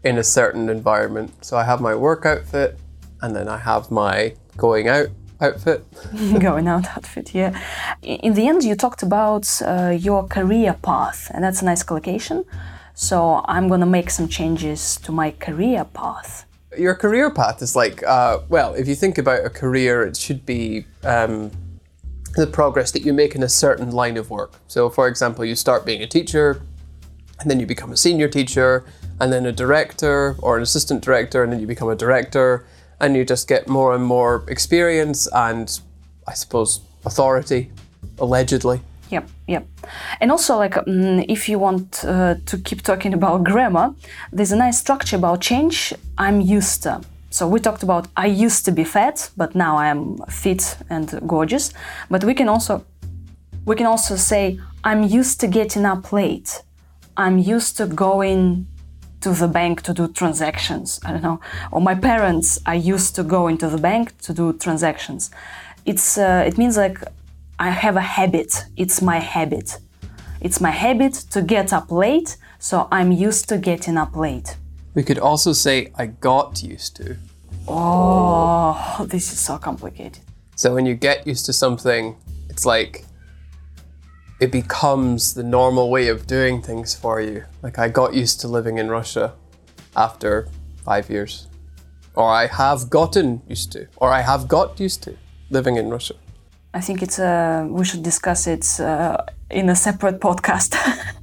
in 0.03 0.19
a 0.19 0.23
certain 0.23 0.69
environment. 0.69 1.33
So 1.43 1.57
I 1.57 1.63
have 1.63 1.81
my 1.81 1.95
work 1.95 2.25
outfit, 2.25 2.79
and 3.21 3.35
then 3.35 3.47
I 3.47 3.57
have 3.57 3.89
my 3.89 4.35
going 4.55 4.87
out 4.87 5.07
outfit. 5.41 5.85
Going 6.39 6.67
out 6.67 6.85
outfit, 6.95 7.33
yeah. 7.33 7.59
In 8.01 8.33
the 8.33 8.47
end, 8.47 8.63
you 8.63 8.75
talked 8.75 9.03
about 9.03 9.61
uh, 9.61 9.95
your 9.97 10.27
career 10.27 10.73
path, 10.81 11.31
and 11.33 11.43
that's 11.43 11.61
a 11.61 11.65
nice 11.65 11.83
collocation. 11.83 12.45
So 12.93 13.41
I'm 13.45 13.67
gonna 13.67 13.85
make 13.85 14.09
some 14.09 14.27
changes 14.27 14.97
to 15.03 15.11
my 15.11 15.31
career 15.31 15.85
path. 15.85 16.45
your 16.77 16.95
career 16.95 17.31
path 17.31 17.61
is 17.61 17.75
like 17.75 18.03
uh, 18.03 18.39
well 18.49 18.73
if 18.73 18.87
you 18.87 18.95
think 18.95 19.17
about 19.17 19.45
a 19.45 19.49
career 19.49 20.03
it 20.03 20.17
should 20.17 20.45
be 20.45 20.85
um, 21.03 21.51
the 22.35 22.45
progress 22.45 22.91
that 22.91 23.03
you 23.03 23.13
make 23.13 23.35
in 23.35 23.43
a 23.43 23.49
certain 23.49 23.91
line 23.91 24.17
of 24.17 24.29
work 24.29 24.53
so 24.67 24.89
for 24.89 25.07
example 25.07 25.45
you 25.45 25.55
start 25.55 25.85
being 25.85 26.03
a 26.03 26.07
teacher 26.07 26.61
and 27.39 27.49
then 27.49 27.59
you 27.59 27.65
become 27.65 27.91
a 27.91 27.97
senior 27.97 28.27
teacher 28.27 28.83
and 29.19 29.31
then 29.31 29.45
a 29.45 29.51
director 29.51 30.35
or 30.39 30.57
an 30.57 30.63
assistant 30.63 31.03
director 31.03 31.43
and 31.43 31.51
then 31.51 31.59
you 31.59 31.67
become 31.67 31.89
a 31.89 31.95
director 31.95 32.65
and 32.99 33.15
you 33.15 33.23
just 33.25 33.47
get 33.47 33.67
more 33.67 33.93
and 33.95 34.03
more 34.03 34.43
experience 34.47 35.27
and 35.33 35.79
i 36.27 36.33
suppose 36.33 36.81
authority 37.05 37.71
allegedly 38.19 38.81
Yep, 39.09 39.29
yep. 39.47 39.65
And 40.19 40.31
also, 40.31 40.57
like, 40.57 40.73
mm, 40.73 41.25
if 41.29 41.47
you 41.47 41.59
want 41.59 42.03
uh, 42.03 42.35
to 42.45 42.57
keep 42.57 42.81
talking 42.81 43.13
about 43.13 43.43
grammar, 43.43 43.95
there's 44.33 44.51
a 44.51 44.57
nice 44.57 44.79
structure 44.79 45.15
about 45.15 45.39
change. 45.39 45.93
I'm 46.17 46.41
used 46.41 46.83
to. 46.83 47.01
So 47.29 47.47
we 47.47 47.59
talked 47.59 47.83
about 47.83 48.07
I 48.15 48.25
used 48.25 48.65
to 48.65 48.71
be 48.71 48.83
fat, 48.83 49.29
but 49.37 49.53
now 49.53 49.77
I 49.77 49.87
am 49.87 50.17
fit 50.29 50.77
and 50.89 51.21
gorgeous. 51.27 51.73
But 52.09 52.23
we 52.23 52.33
can 52.33 52.49
also 52.49 52.85
we 53.65 53.75
can 53.75 53.85
also 53.85 54.15
say 54.15 54.59
I'm 54.83 55.03
used 55.03 55.39
to 55.41 55.47
getting 55.47 55.85
up 55.85 56.11
late. 56.11 56.63
I'm 57.17 57.37
used 57.37 57.77
to 57.77 57.85
going 57.87 58.67
to 59.21 59.31
the 59.31 59.47
bank 59.47 59.81
to 59.83 59.93
do 59.93 60.07
transactions. 60.07 60.99
I 61.03 61.11
don't 61.11 61.23
know. 61.23 61.39
Or 61.71 61.81
my 61.81 61.95
parents 61.95 62.59
are 62.65 62.75
used 62.75 63.15
to 63.15 63.23
go 63.23 63.47
into 63.47 63.69
the 63.69 63.77
bank 63.77 64.17
to 64.21 64.33
do 64.33 64.53
transactions. 64.53 65.31
It's 65.85 66.17
uh, 66.17 66.43
it 66.45 66.57
means 66.57 66.77
like 66.77 66.99
I 67.59 67.69
have 67.69 67.95
a 67.95 68.01
habit. 68.01 68.65
It's 68.75 69.01
my 69.01 69.19
habit. 69.19 69.79
It's 70.41 70.61
my 70.61 70.69
habit 70.69 71.13
to 71.31 71.41
get 71.41 71.73
up 71.73 71.91
late, 71.91 72.37
so 72.59 72.87
I'm 72.91 73.11
used 73.11 73.49
to 73.49 73.57
getting 73.57 73.97
up 73.97 74.15
late. 74.15 74.57
We 74.93 75.03
could 75.03 75.19
also 75.19 75.53
say 75.53 75.91
I 75.95 76.07
got 76.07 76.61
used 76.61 76.95
to. 76.97 77.17
Oh, 77.67 79.05
this 79.09 79.31
is 79.33 79.39
so 79.39 79.57
complicated. 79.57 80.19
So 80.55 80.73
when 80.73 80.85
you 80.85 80.95
get 80.95 81.25
used 81.27 81.45
to 81.47 81.53
something, 81.53 82.15
it's 82.49 82.65
like 82.65 83.05
it 84.39 84.51
becomes 84.51 85.33
the 85.33 85.43
normal 85.43 85.89
way 85.89 86.07
of 86.09 86.27
doing 86.27 86.61
things 86.61 86.93
for 86.95 87.19
you. 87.21 87.43
Like 87.63 87.79
I 87.79 87.89
got 87.89 88.13
used 88.13 88.39
to 88.41 88.47
living 88.47 88.77
in 88.77 88.89
Russia 88.89 89.33
after 89.95 90.47
five 90.83 91.09
years. 91.09 91.47
Or 92.15 92.29
I 92.29 92.47
have 92.47 92.89
gotten 92.89 93.41
used 93.47 93.71
to, 93.73 93.87
or 93.97 94.09
I 94.11 94.21
have 94.21 94.47
got 94.47 94.79
used 94.79 95.03
to 95.03 95.15
living 95.51 95.77
in 95.77 95.89
Russia. 95.89 96.15
I 96.73 96.81
think 96.81 97.01
it's 97.01 97.19
uh, 97.19 97.65
we 97.69 97.85
should 97.85 98.03
discuss 98.03 98.47
it 98.47 98.79
uh, 98.79 99.17
in 99.49 99.69
a 99.69 99.75
separate 99.75 100.19
podcast. 100.19 100.75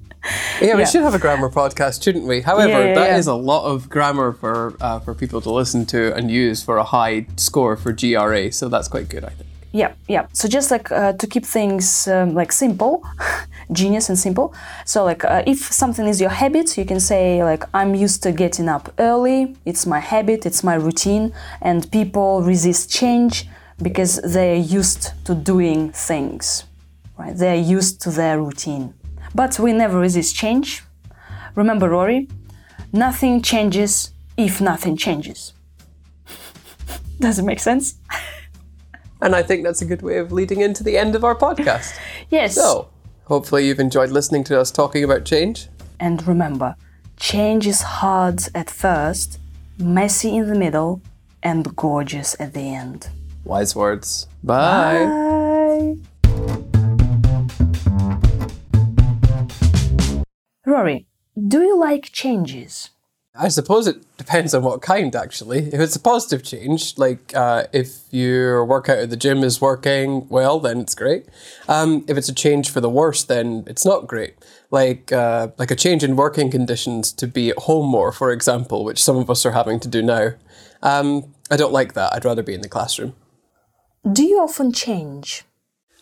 Yeah, 0.61 0.75
we 0.75 0.81
Yeah. 0.81 0.87
should 0.87 1.03
have 1.03 1.15
a 1.15 1.19
grammar 1.19 1.51
podcast, 1.51 2.03
shouldn't 2.03 2.27
we? 2.27 2.41
However, 2.41 2.87
yeah, 2.87 2.95
that 2.95 3.19
is 3.19 3.27
yeah. 3.27 3.35
a 3.35 3.39
lot 3.53 3.65
of 3.67 3.91
grammar 3.91 4.33
for 4.33 4.75
uh, 4.81 4.99
for 5.01 5.15
people 5.15 5.41
to 5.43 5.51
listen 5.51 5.85
to 5.87 6.15
and 6.17 6.31
use 6.31 6.63
for 6.63 6.79
a 6.79 6.85
high 6.85 7.27
score 7.37 7.77
for 7.77 7.93
GRA, 7.93 8.51
so 8.51 8.69
that's 8.71 8.89
quite 8.89 9.09
good, 9.11 9.25
I 9.25 9.29
think. 9.31 9.49
Yeah, 9.75 9.93
yeah. 10.07 10.29
So 10.33 10.47
just 10.47 10.71
like 10.71 10.93
uh, 10.93 11.15
to 11.15 11.27
keep 11.27 11.45
things 11.45 12.07
um, 12.07 12.33
like 12.33 12.53
simple, 12.53 13.03
genius 13.73 14.09
and 14.09 14.17
simple. 14.17 14.55
So 14.85 15.03
like 15.05 15.25
uh, 15.25 15.43
if 15.49 15.59
something 15.59 16.07
is 16.07 16.21
your 16.21 16.31
habit, 16.31 16.79
you 16.79 16.85
can 16.85 17.01
say 17.01 17.43
like 17.43 17.65
I'm 17.75 17.93
used 17.97 18.23
to 18.23 18.31
getting 18.31 18.69
up 18.69 18.95
early. 19.01 19.57
It's 19.65 19.85
my 19.85 19.99
habit. 19.99 20.47
It's 20.47 20.63
my 20.63 20.75
routine. 20.75 21.35
And 21.61 21.91
people 21.91 22.43
resist 22.43 22.89
change 22.89 23.49
because 23.83 24.21
they're 24.23 24.55
used 24.55 25.11
to 25.25 25.35
doing 25.35 25.91
things, 25.91 26.67
right? 27.19 27.37
They're 27.37 27.57
used 27.57 28.01
to 28.03 28.11
their 28.11 28.41
routine. 28.41 28.95
But 29.35 29.59
we 29.59 29.73
never 29.73 29.99
resist 29.99 30.37
change. 30.37 30.85
Remember, 31.57 31.89
Rory, 31.89 32.29
nothing 32.93 33.43
changes 33.43 34.13
if 34.37 34.61
nothing 34.61 34.97
changes. 34.97 35.53
Does 37.19 37.41
it 37.41 37.45
make 37.45 37.59
sense? 37.59 37.97
And 39.25 39.35
I 39.35 39.43
think 39.43 39.65
that's 39.65 39.81
a 39.81 39.87
good 39.87 40.03
way 40.03 40.19
of 40.19 40.33
leading 40.33 40.61
into 40.61 40.85
the 40.85 40.99
end 40.99 41.15
of 41.15 41.25
our 41.25 41.35
podcast. 41.35 41.99
Yes. 42.31 42.55
So, 42.55 42.91
hopefully 43.25 43.67
you've 43.67 43.81
enjoyed 43.81 44.11
listening 44.11 44.45
to 44.45 44.61
us 44.61 44.71
talking 44.71 45.03
about 45.03 45.25
change. 45.25 45.69
And 45.99 46.27
remember, 46.29 46.77
change 47.19 47.67
is 47.67 47.81
hard 47.81 48.43
at 48.55 48.69
first, 48.69 49.39
messy 49.79 50.37
in 50.37 50.49
the 50.49 50.55
middle, 50.55 51.01
and 51.43 51.75
gorgeous 51.75 52.37
at 52.39 52.53
the 52.53 52.75
end. 52.75 53.09
Wise 53.45 53.75
words. 53.75 54.27
Bye. 54.43 55.07
Bye. 55.07 55.97
Rory, 60.67 61.07
do 61.37 61.63
you 61.63 61.79
like 61.79 62.13
changes? 62.13 62.91
I 63.37 63.49
suppose 63.49 63.89
it 63.89 63.97
depends 64.17 64.55
on 64.55 64.63
what 64.63 64.81
kind, 64.81 65.15
actually. 65.17 65.67
If 65.67 65.81
it's 65.81 65.97
a 65.97 66.01
positive 66.01 66.45
change, 66.45 66.97
like 66.97 67.35
uh, 67.35 67.65
if 67.73 68.03
your 68.13 68.65
workout 68.65 68.99
at 68.99 69.11
the 69.11 69.17
gym 69.17 69.43
is 69.43 69.61
working 69.61 70.29
well, 70.29 70.61
then 70.61 70.79
it's 70.79 70.95
great. 70.95 71.27
Um, 71.67 72.05
if 72.07 72.17
it's 72.17 72.29
a 72.29 72.35
change 72.35 72.71
for 72.71 72.81
the 72.81 72.89
worse, 72.89 73.25
then 73.25 73.65
it's 73.67 73.85
not 73.85 74.07
great. 74.07 74.37
Like 74.71 75.11
uh, 75.11 75.49
like 75.59 75.73
a 75.73 75.77
change 75.77 76.05
in 76.05 76.15
working 76.15 76.49
conditions 76.49 77.11
to 77.15 77.27
be 77.27 77.51
at 77.51 77.59
home 77.59 77.91
more, 77.91 78.13
for 78.13 78.31
example, 78.31 78.85
which 78.85 79.03
some 79.03 79.17
of 79.17 79.29
us 79.29 79.45
are 79.45 79.53
having 79.53 79.81
to 79.81 79.89
do 79.89 80.01
now. 80.01 80.35
Um, 80.83 81.35
I 81.51 81.57
don't 81.57 81.73
like 81.73 81.95
that. 81.95 82.13
I'd 82.13 82.25
rather 82.25 82.43
be 82.43 82.55
in 82.55 82.61
the 82.61 82.69
classroom. 82.69 83.15
Do 84.11 84.23
you 84.23 84.39
often 84.41 84.73
change? 84.73 85.43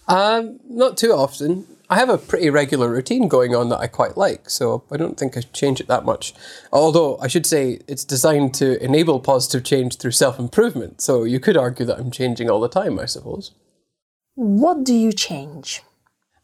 Um, 0.07 0.61
not 0.69 0.99
too 0.99 1.12
often. 1.12 1.67
I 1.93 1.97
have 1.97 2.09
a 2.09 2.17
pretty 2.17 2.49
regular 2.49 2.89
routine 2.89 3.29
going 3.29 3.55
on 3.55 3.69
that 3.69 3.81
I 3.81 3.87
quite 3.87 4.17
like, 4.17 4.49
so 4.49 4.83
I 4.91 4.97
don't 4.97 5.19
think 5.19 5.37
I 5.37 5.43
change 5.43 5.78
it 5.78 5.89
that 5.89 6.07
much. 6.07 6.33
Although 6.73 7.19
I 7.19 7.26
should 7.26 7.45
say 7.45 7.81
it's 7.87 8.02
designed 8.02 8.55
to 8.55 8.83
enable 8.83 9.21
positive 9.21 9.63
change 9.63 9.99
through 9.99 10.13
self 10.13 10.39
improvement, 10.39 11.02
so 11.02 11.25
you 11.25 11.39
could 11.39 11.55
argue 11.55 11.85
that 11.85 11.99
I'm 11.99 12.11
changing 12.11 12.49
all 12.49 12.61
the 12.61 12.69
time, 12.71 12.99
I 12.99 13.05
suppose. 13.05 13.50
What 14.37 14.85
do 14.85 14.95
you 14.95 15.13
change? 15.13 15.83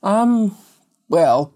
Um, 0.03 0.55
well, 1.09 1.55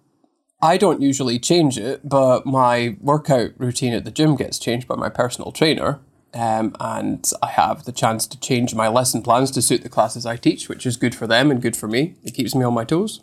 I 0.63 0.79
don't 0.79 1.03
usually 1.03 1.39
change 1.39 1.77
it, 1.77 2.09
but 2.09 2.47
my 2.47 2.97
workout 2.99 3.51
routine 3.59 3.93
at 3.93 4.07
the 4.07 4.11
gym 4.11 4.37
gets 4.37 4.59
changed 4.59 4.89
by 4.89 4.97
my 4.97 5.11
personal 5.11 5.53
trainer. 5.53 6.01
Um, 6.33 6.75
and 6.81 7.31
I 7.43 7.49
have 7.49 7.85
the 7.85 7.93
chance 7.93 8.27
to 8.29 8.41
change 8.41 8.75
my 8.75 8.89
lesson 8.89 9.21
plans 9.21 9.51
to 9.51 9.61
suit 9.61 9.83
the 9.83 9.91
classes 9.91 10.25
I 10.25 10.37
teach, 10.37 10.71
which 10.71 10.87
is 10.87 10.97
good 10.97 11.15
for 11.15 11.27
them 11.27 11.51
and 11.51 11.61
good 11.61 11.77
for 11.77 11.89
me. 11.89 12.15
It 12.25 12.33
keeps 12.33 12.55
me 12.55 12.65
on 12.65 12.73
my 12.73 12.85
toes. 12.85 13.21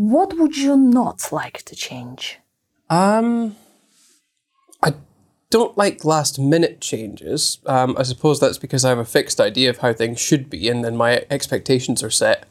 What 0.00 0.38
would 0.38 0.56
you 0.56 0.78
not 0.78 1.30
like 1.30 1.62
to 1.64 1.76
change? 1.76 2.38
Um, 2.88 3.54
I 4.82 4.94
don't 5.50 5.76
like 5.76 6.06
last 6.06 6.38
minute 6.38 6.80
changes. 6.80 7.58
Um, 7.66 7.94
I 7.98 8.04
suppose 8.04 8.40
that's 8.40 8.56
because 8.56 8.82
I 8.82 8.88
have 8.88 8.98
a 8.98 9.04
fixed 9.04 9.42
idea 9.42 9.68
of 9.68 9.76
how 9.76 9.92
things 9.92 10.18
should 10.18 10.48
be, 10.48 10.70
and 10.70 10.82
then 10.82 10.96
my 10.96 11.26
expectations 11.28 12.02
are 12.02 12.08
set. 12.10 12.48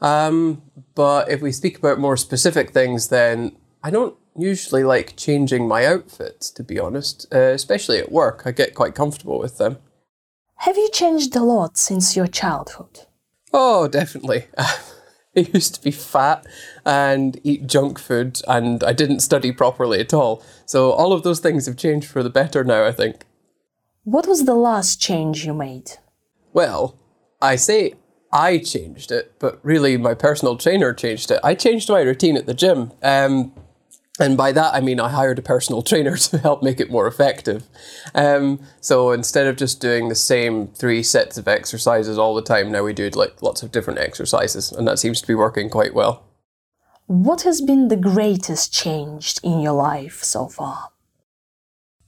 Um, 0.00 0.60
but 0.96 1.30
if 1.30 1.40
we 1.40 1.52
speak 1.52 1.78
about 1.78 2.00
more 2.00 2.16
specific 2.16 2.72
things, 2.72 3.10
then 3.10 3.56
I 3.80 3.90
don't 3.90 4.16
usually 4.36 4.82
like 4.82 5.14
changing 5.14 5.68
my 5.68 5.86
outfits, 5.86 6.50
to 6.50 6.64
be 6.64 6.80
honest, 6.80 7.32
uh, 7.32 7.38
especially 7.38 7.98
at 7.98 8.10
work. 8.10 8.42
I 8.44 8.50
get 8.50 8.74
quite 8.74 8.96
comfortable 8.96 9.38
with 9.38 9.58
them. 9.58 9.78
Have 10.56 10.76
you 10.76 10.90
changed 10.92 11.36
a 11.36 11.44
lot 11.44 11.76
since 11.78 12.16
your 12.16 12.26
childhood? 12.26 13.06
Oh, 13.52 13.86
definitely. 13.86 14.48
I 15.38 15.50
used 15.54 15.74
to 15.76 15.82
be 15.82 15.90
fat 15.90 16.46
and 16.84 17.40
eat 17.44 17.66
junk 17.66 17.98
food, 17.98 18.40
and 18.48 18.82
I 18.82 18.92
didn't 18.92 19.20
study 19.20 19.52
properly 19.52 20.00
at 20.00 20.14
all. 20.14 20.42
So 20.66 20.92
all 20.92 21.12
of 21.12 21.22
those 21.22 21.40
things 21.40 21.66
have 21.66 21.76
changed 21.76 22.08
for 22.08 22.22
the 22.22 22.30
better 22.30 22.64
now, 22.64 22.84
I 22.84 22.92
think. 22.92 23.24
What 24.04 24.26
was 24.26 24.44
the 24.44 24.54
last 24.54 25.00
change 25.00 25.44
you 25.44 25.54
made? 25.54 25.92
Well, 26.52 26.98
I 27.40 27.56
say 27.56 27.94
I 28.32 28.58
changed 28.58 29.12
it, 29.12 29.34
but 29.38 29.58
really 29.62 29.96
my 29.96 30.14
personal 30.14 30.56
trainer 30.56 30.92
changed 30.92 31.30
it. 31.30 31.40
I 31.44 31.54
changed 31.54 31.88
my 31.88 32.00
routine 32.00 32.36
at 32.36 32.46
the 32.46 32.54
gym. 32.54 32.92
Um, 33.02 33.52
and 34.18 34.36
by 34.36 34.52
that, 34.52 34.74
I 34.74 34.80
mean 34.80 35.00
I 35.00 35.08
hired 35.08 35.38
a 35.38 35.42
personal 35.42 35.82
trainer 35.90 36.16
to 36.16 36.38
help 36.38 36.62
make 36.62 36.80
it 36.80 36.90
more 36.90 37.06
effective. 37.06 37.64
Um, 38.14 38.60
so 38.80 39.12
instead 39.12 39.46
of 39.46 39.56
just 39.56 39.80
doing 39.80 40.08
the 40.08 40.14
same 40.14 40.68
three 40.68 41.02
sets 41.02 41.38
of 41.38 41.48
exercises 41.48 42.18
all 42.18 42.34
the 42.34 42.42
time, 42.42 42.72
now 42.72 42.82
we 42.82 42.92
do 42.92 43.08
like 43.10 43.42
lots 43.42 43.62
of 43.62 43.72
different 43.72 44.00
exercises, 44.00 44.72
and 44.72 44.86
that 44.88 44.98
seems 44.98 45.20
to 45.20 45.26
be 45.26 45.34
working 45.34 45.70
quite 45.70 45.94
well. 45.94 46.24
What 47.06 47.42
has 47.42 47.62
been 47.62 47.88
the 47.88 47.96
greatest 47.96 48.72
change 48.72 49.36
in 49.42 49.60
your 49.60 49.72
life 49.72 50.22
so 50.22 50.46
far? 50.46 50.90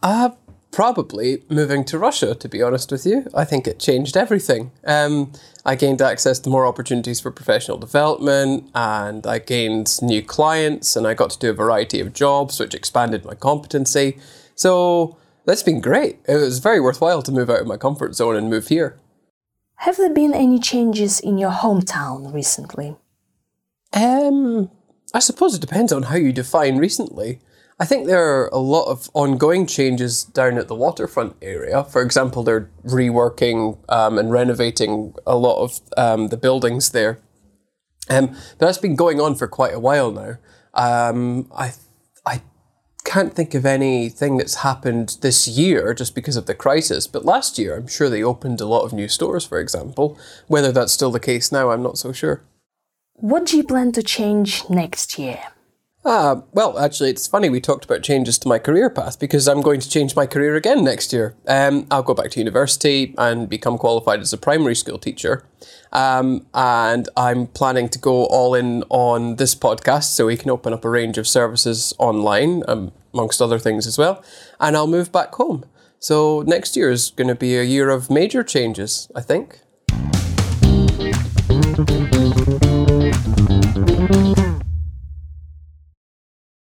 Uh, 0.02 0.30
probably 0.70 1.42
moving 1.48 1.84
to 1.84 1.98
Russia, 1.98 2.34
to 2.34 2.48
be 2.48 2.62
honest 2.62 2.92
with 2.92 3.04
you. 3.04 3.26
I 3.34 3.44
think 3.44 3.66
it 3.66 3.78
changed 3.78 4.16
everything. 4.16 4.70
Um, 4.84 5.32
I 5.64 5.74
gained 5.74 6.00
access 6.00 6.38
to 6.40 6.50
more 6.50 6.66
opportunities 6.66 7.20
for 7.20 7.30
professional 7.30 7.78
development, 7.78 8.70
and 8.74 9.26
I 9.26 9.38
gained 9.40 10.00
new 10.02 10.22
clients, 10.22 10.96
and 10.96 11.06
I 11.06 11.14
got 11.14 11.30
to 11.30 11.38
do 11.38 11.50
a 11.50 11.54
variety 11.54 12.00
of 12.00 12.12
jobs, 12.12 12.60
which 12.60 12.74
expanded 12.74 13.24
my 13.24 13.34
competency. 13.34 14.18
So 14.54 15.16
that's 15.44 15.62
been 15.62 15.80
great. 15.80 16.18
It 16.26 16.36
was 16.36 16.58
very 16.60 16.80
worthwhile 16.80 17.22
to 17.22 17.32
move 17.32 17.50
out 17.50 17.60
of 17.60 17.66
my 17.66 17.76
comfort 17.76 18.14
zone 18.14 18.36
and 18.36 18.48
move 18.48 18.68
here. 18.68 18.98
Have 19.76 19.96
there 19.96 20.12
been 20.12 20.34
any 20.34 20.60
changes 20.60 21.20
in 21.20 21.38
your 21.38 21.50
hometown 21.50 22.32
recently? 22.32 22.96
Um, 23.92 24.70
I 25.12 25.18
suppose 25.18 25.54
it 25.54 25.60
depends 25.60 25.92
on 25.92 26.04
how 26.04 26.16
you 26.16 26.32
define 26.32 26.76
recently. 26.76 27.40
I 27.80 27.86
think 27.86 28.06
there 28.06 28.22
are 28.22 28.48
a 28.48 28.58
lot 28.58 28.90
of 28.90 29.08
ongoing 29.14 29.66
changes 29.66 30.22
down 30.22 30.58
at 30.58 30.68
the 30.68 30.74
waterfront 30.74 31.34
area. 31.40 31.82
For 31.82 32.02
example, 32.02 32.42
they're 32.42 32.70
reworking 32.84 33.78
um, 33.88 34.18
and 34.18 34.30
renovating 34.30 35.14
a 35.26 35.34
lot 35.34 35.62
of 35.62 35.80
um, 35.96 36.28
the 36.28 36.36
buildings 36.36 36.90
there. 36.90 37.20
Um, 38.10 38.36
that's 38.58 38.76
been 38.76 38.96
going 38.96 39.18
on 39.18 39.34
for 39.34 39.48
quite 39.48 39.72
a 39.72 39.80
while 39.80 40.10
now. 40.10 40.36
Um, 40.74 41.50
I 41.56 41.72
I 42.26 42.42
can't 43.04 43.32
think 43.32 43.54
of 43.54 43.64
anything 43.64 44.36
that's 44.36 44.56
happened 44.56 45.16
this 45.22 45.48
year 45.48 45.94
just 45.94 46.14
because 46.14 46.36
of 46.36 46.44
the 46.44 46.54
crisis. 46.54 47.06
But 47.06 47.24
last 47.24 47.58
year, 47.58 47.76
I'm 47.76 47.88
sure 47.88 48.10
they 48.10 48.22
opened 48.22 48.60
a 48.60 48.66
lot 48.66 48.84
of 48.84 48.92
new 48.92 49.08
stores, 49.08 49.46
for 49.46 49.58
example. 49.58 50.18
Whether 50.48 50.70
that's 50.70 50.92
still 50.92 51.10
the 51.10 51.18
case 51.18 51.50
now, 51.50 51.70
I'm 51.70 51.82
not 51.82 51.96
so 51.96 52.12
sure. 52.12 52.42
What 53.14 53.46
do 53.46 53.56
you 53.56 53.64
plan 53.64 53.92
to 53.92 54.02
change 54.02 54.68
next 54.68 55.18
year? 55.18 55.40
Ah, 56.02 56.44
well, 56.52 56.78
actually, 56.78 57.10
it's 57.10 57.26
funny 57.26 57.50
we 57.50 57.60
talked 57.60 57.84
about 57.84 58.02
changes 58.02 58.38
to 58.38 58.48
my 58.48 58.58
career 58.58 58.88
path 58.88 59.18
because 59.18 59.46
I'm 59.46 59.60
going 59.60 59.80
to 59.80 59.88
change 59.88 60.16
my 60.16 60.24
career 60.24 60.56
again 60.56 60.82
next 60.82 61.12
year. 61.12 61.34
Um, 61.46 61.86
I'll 61.90 62.02
go 62.02 62.14
back 62.14 62.30
to 62.30 62.38
university 62.38 63.14
and 63.18 63.50
become 63.50 63.76
qualified 63.76 64.20
as 64.20 64.32
a 64.32 64.38
primary 64.38 64.74
school 64.74 64.98
teacher. 64.98 65.44
Um, 65.92 66.46
and 66.54 67.06
I'm 67.18 67.48
planning 67.48 67.90
to 67.90 67.98
go 67.98 68.24
all 68.26 68.54
in 68.54 68.82
on 68.88 69.36
this 69.36 69.54
podcast 69.54 70.04
so 70.04 70.26
we 70.26 70.38
can 70.38 70.48
open 70.50 70.72
up 70.72 70.86
a 70.86 70.90
range 70.90 71.18
of 71.18 71.28
services 71.28 71.92
online. 71.98 72.62
I'm 72.66 72.92
amongst 73.12 73.42
other 73.42 73.58
things 73.58 73.86
as 73.86 73.98
well. 73.98 74.24
And 74.58 74.76
I'll 74.76 74.86
move 74.86 75.12
back 75.12 75.34
home. 75.34 75.66
So 75.98 76.42
next 76.46 76.76
year 76.76 76.90
is 76.90 77.10
going 77.10 77.28
to 77.28 77.34
be 77.34 77.58
a 77.58 77.62
year 77.62 77.90
of 77.90 78.08
major 78.08 78.42
changes, 78.42 79.10
I 79.14 79.20
think. 79.20 79.60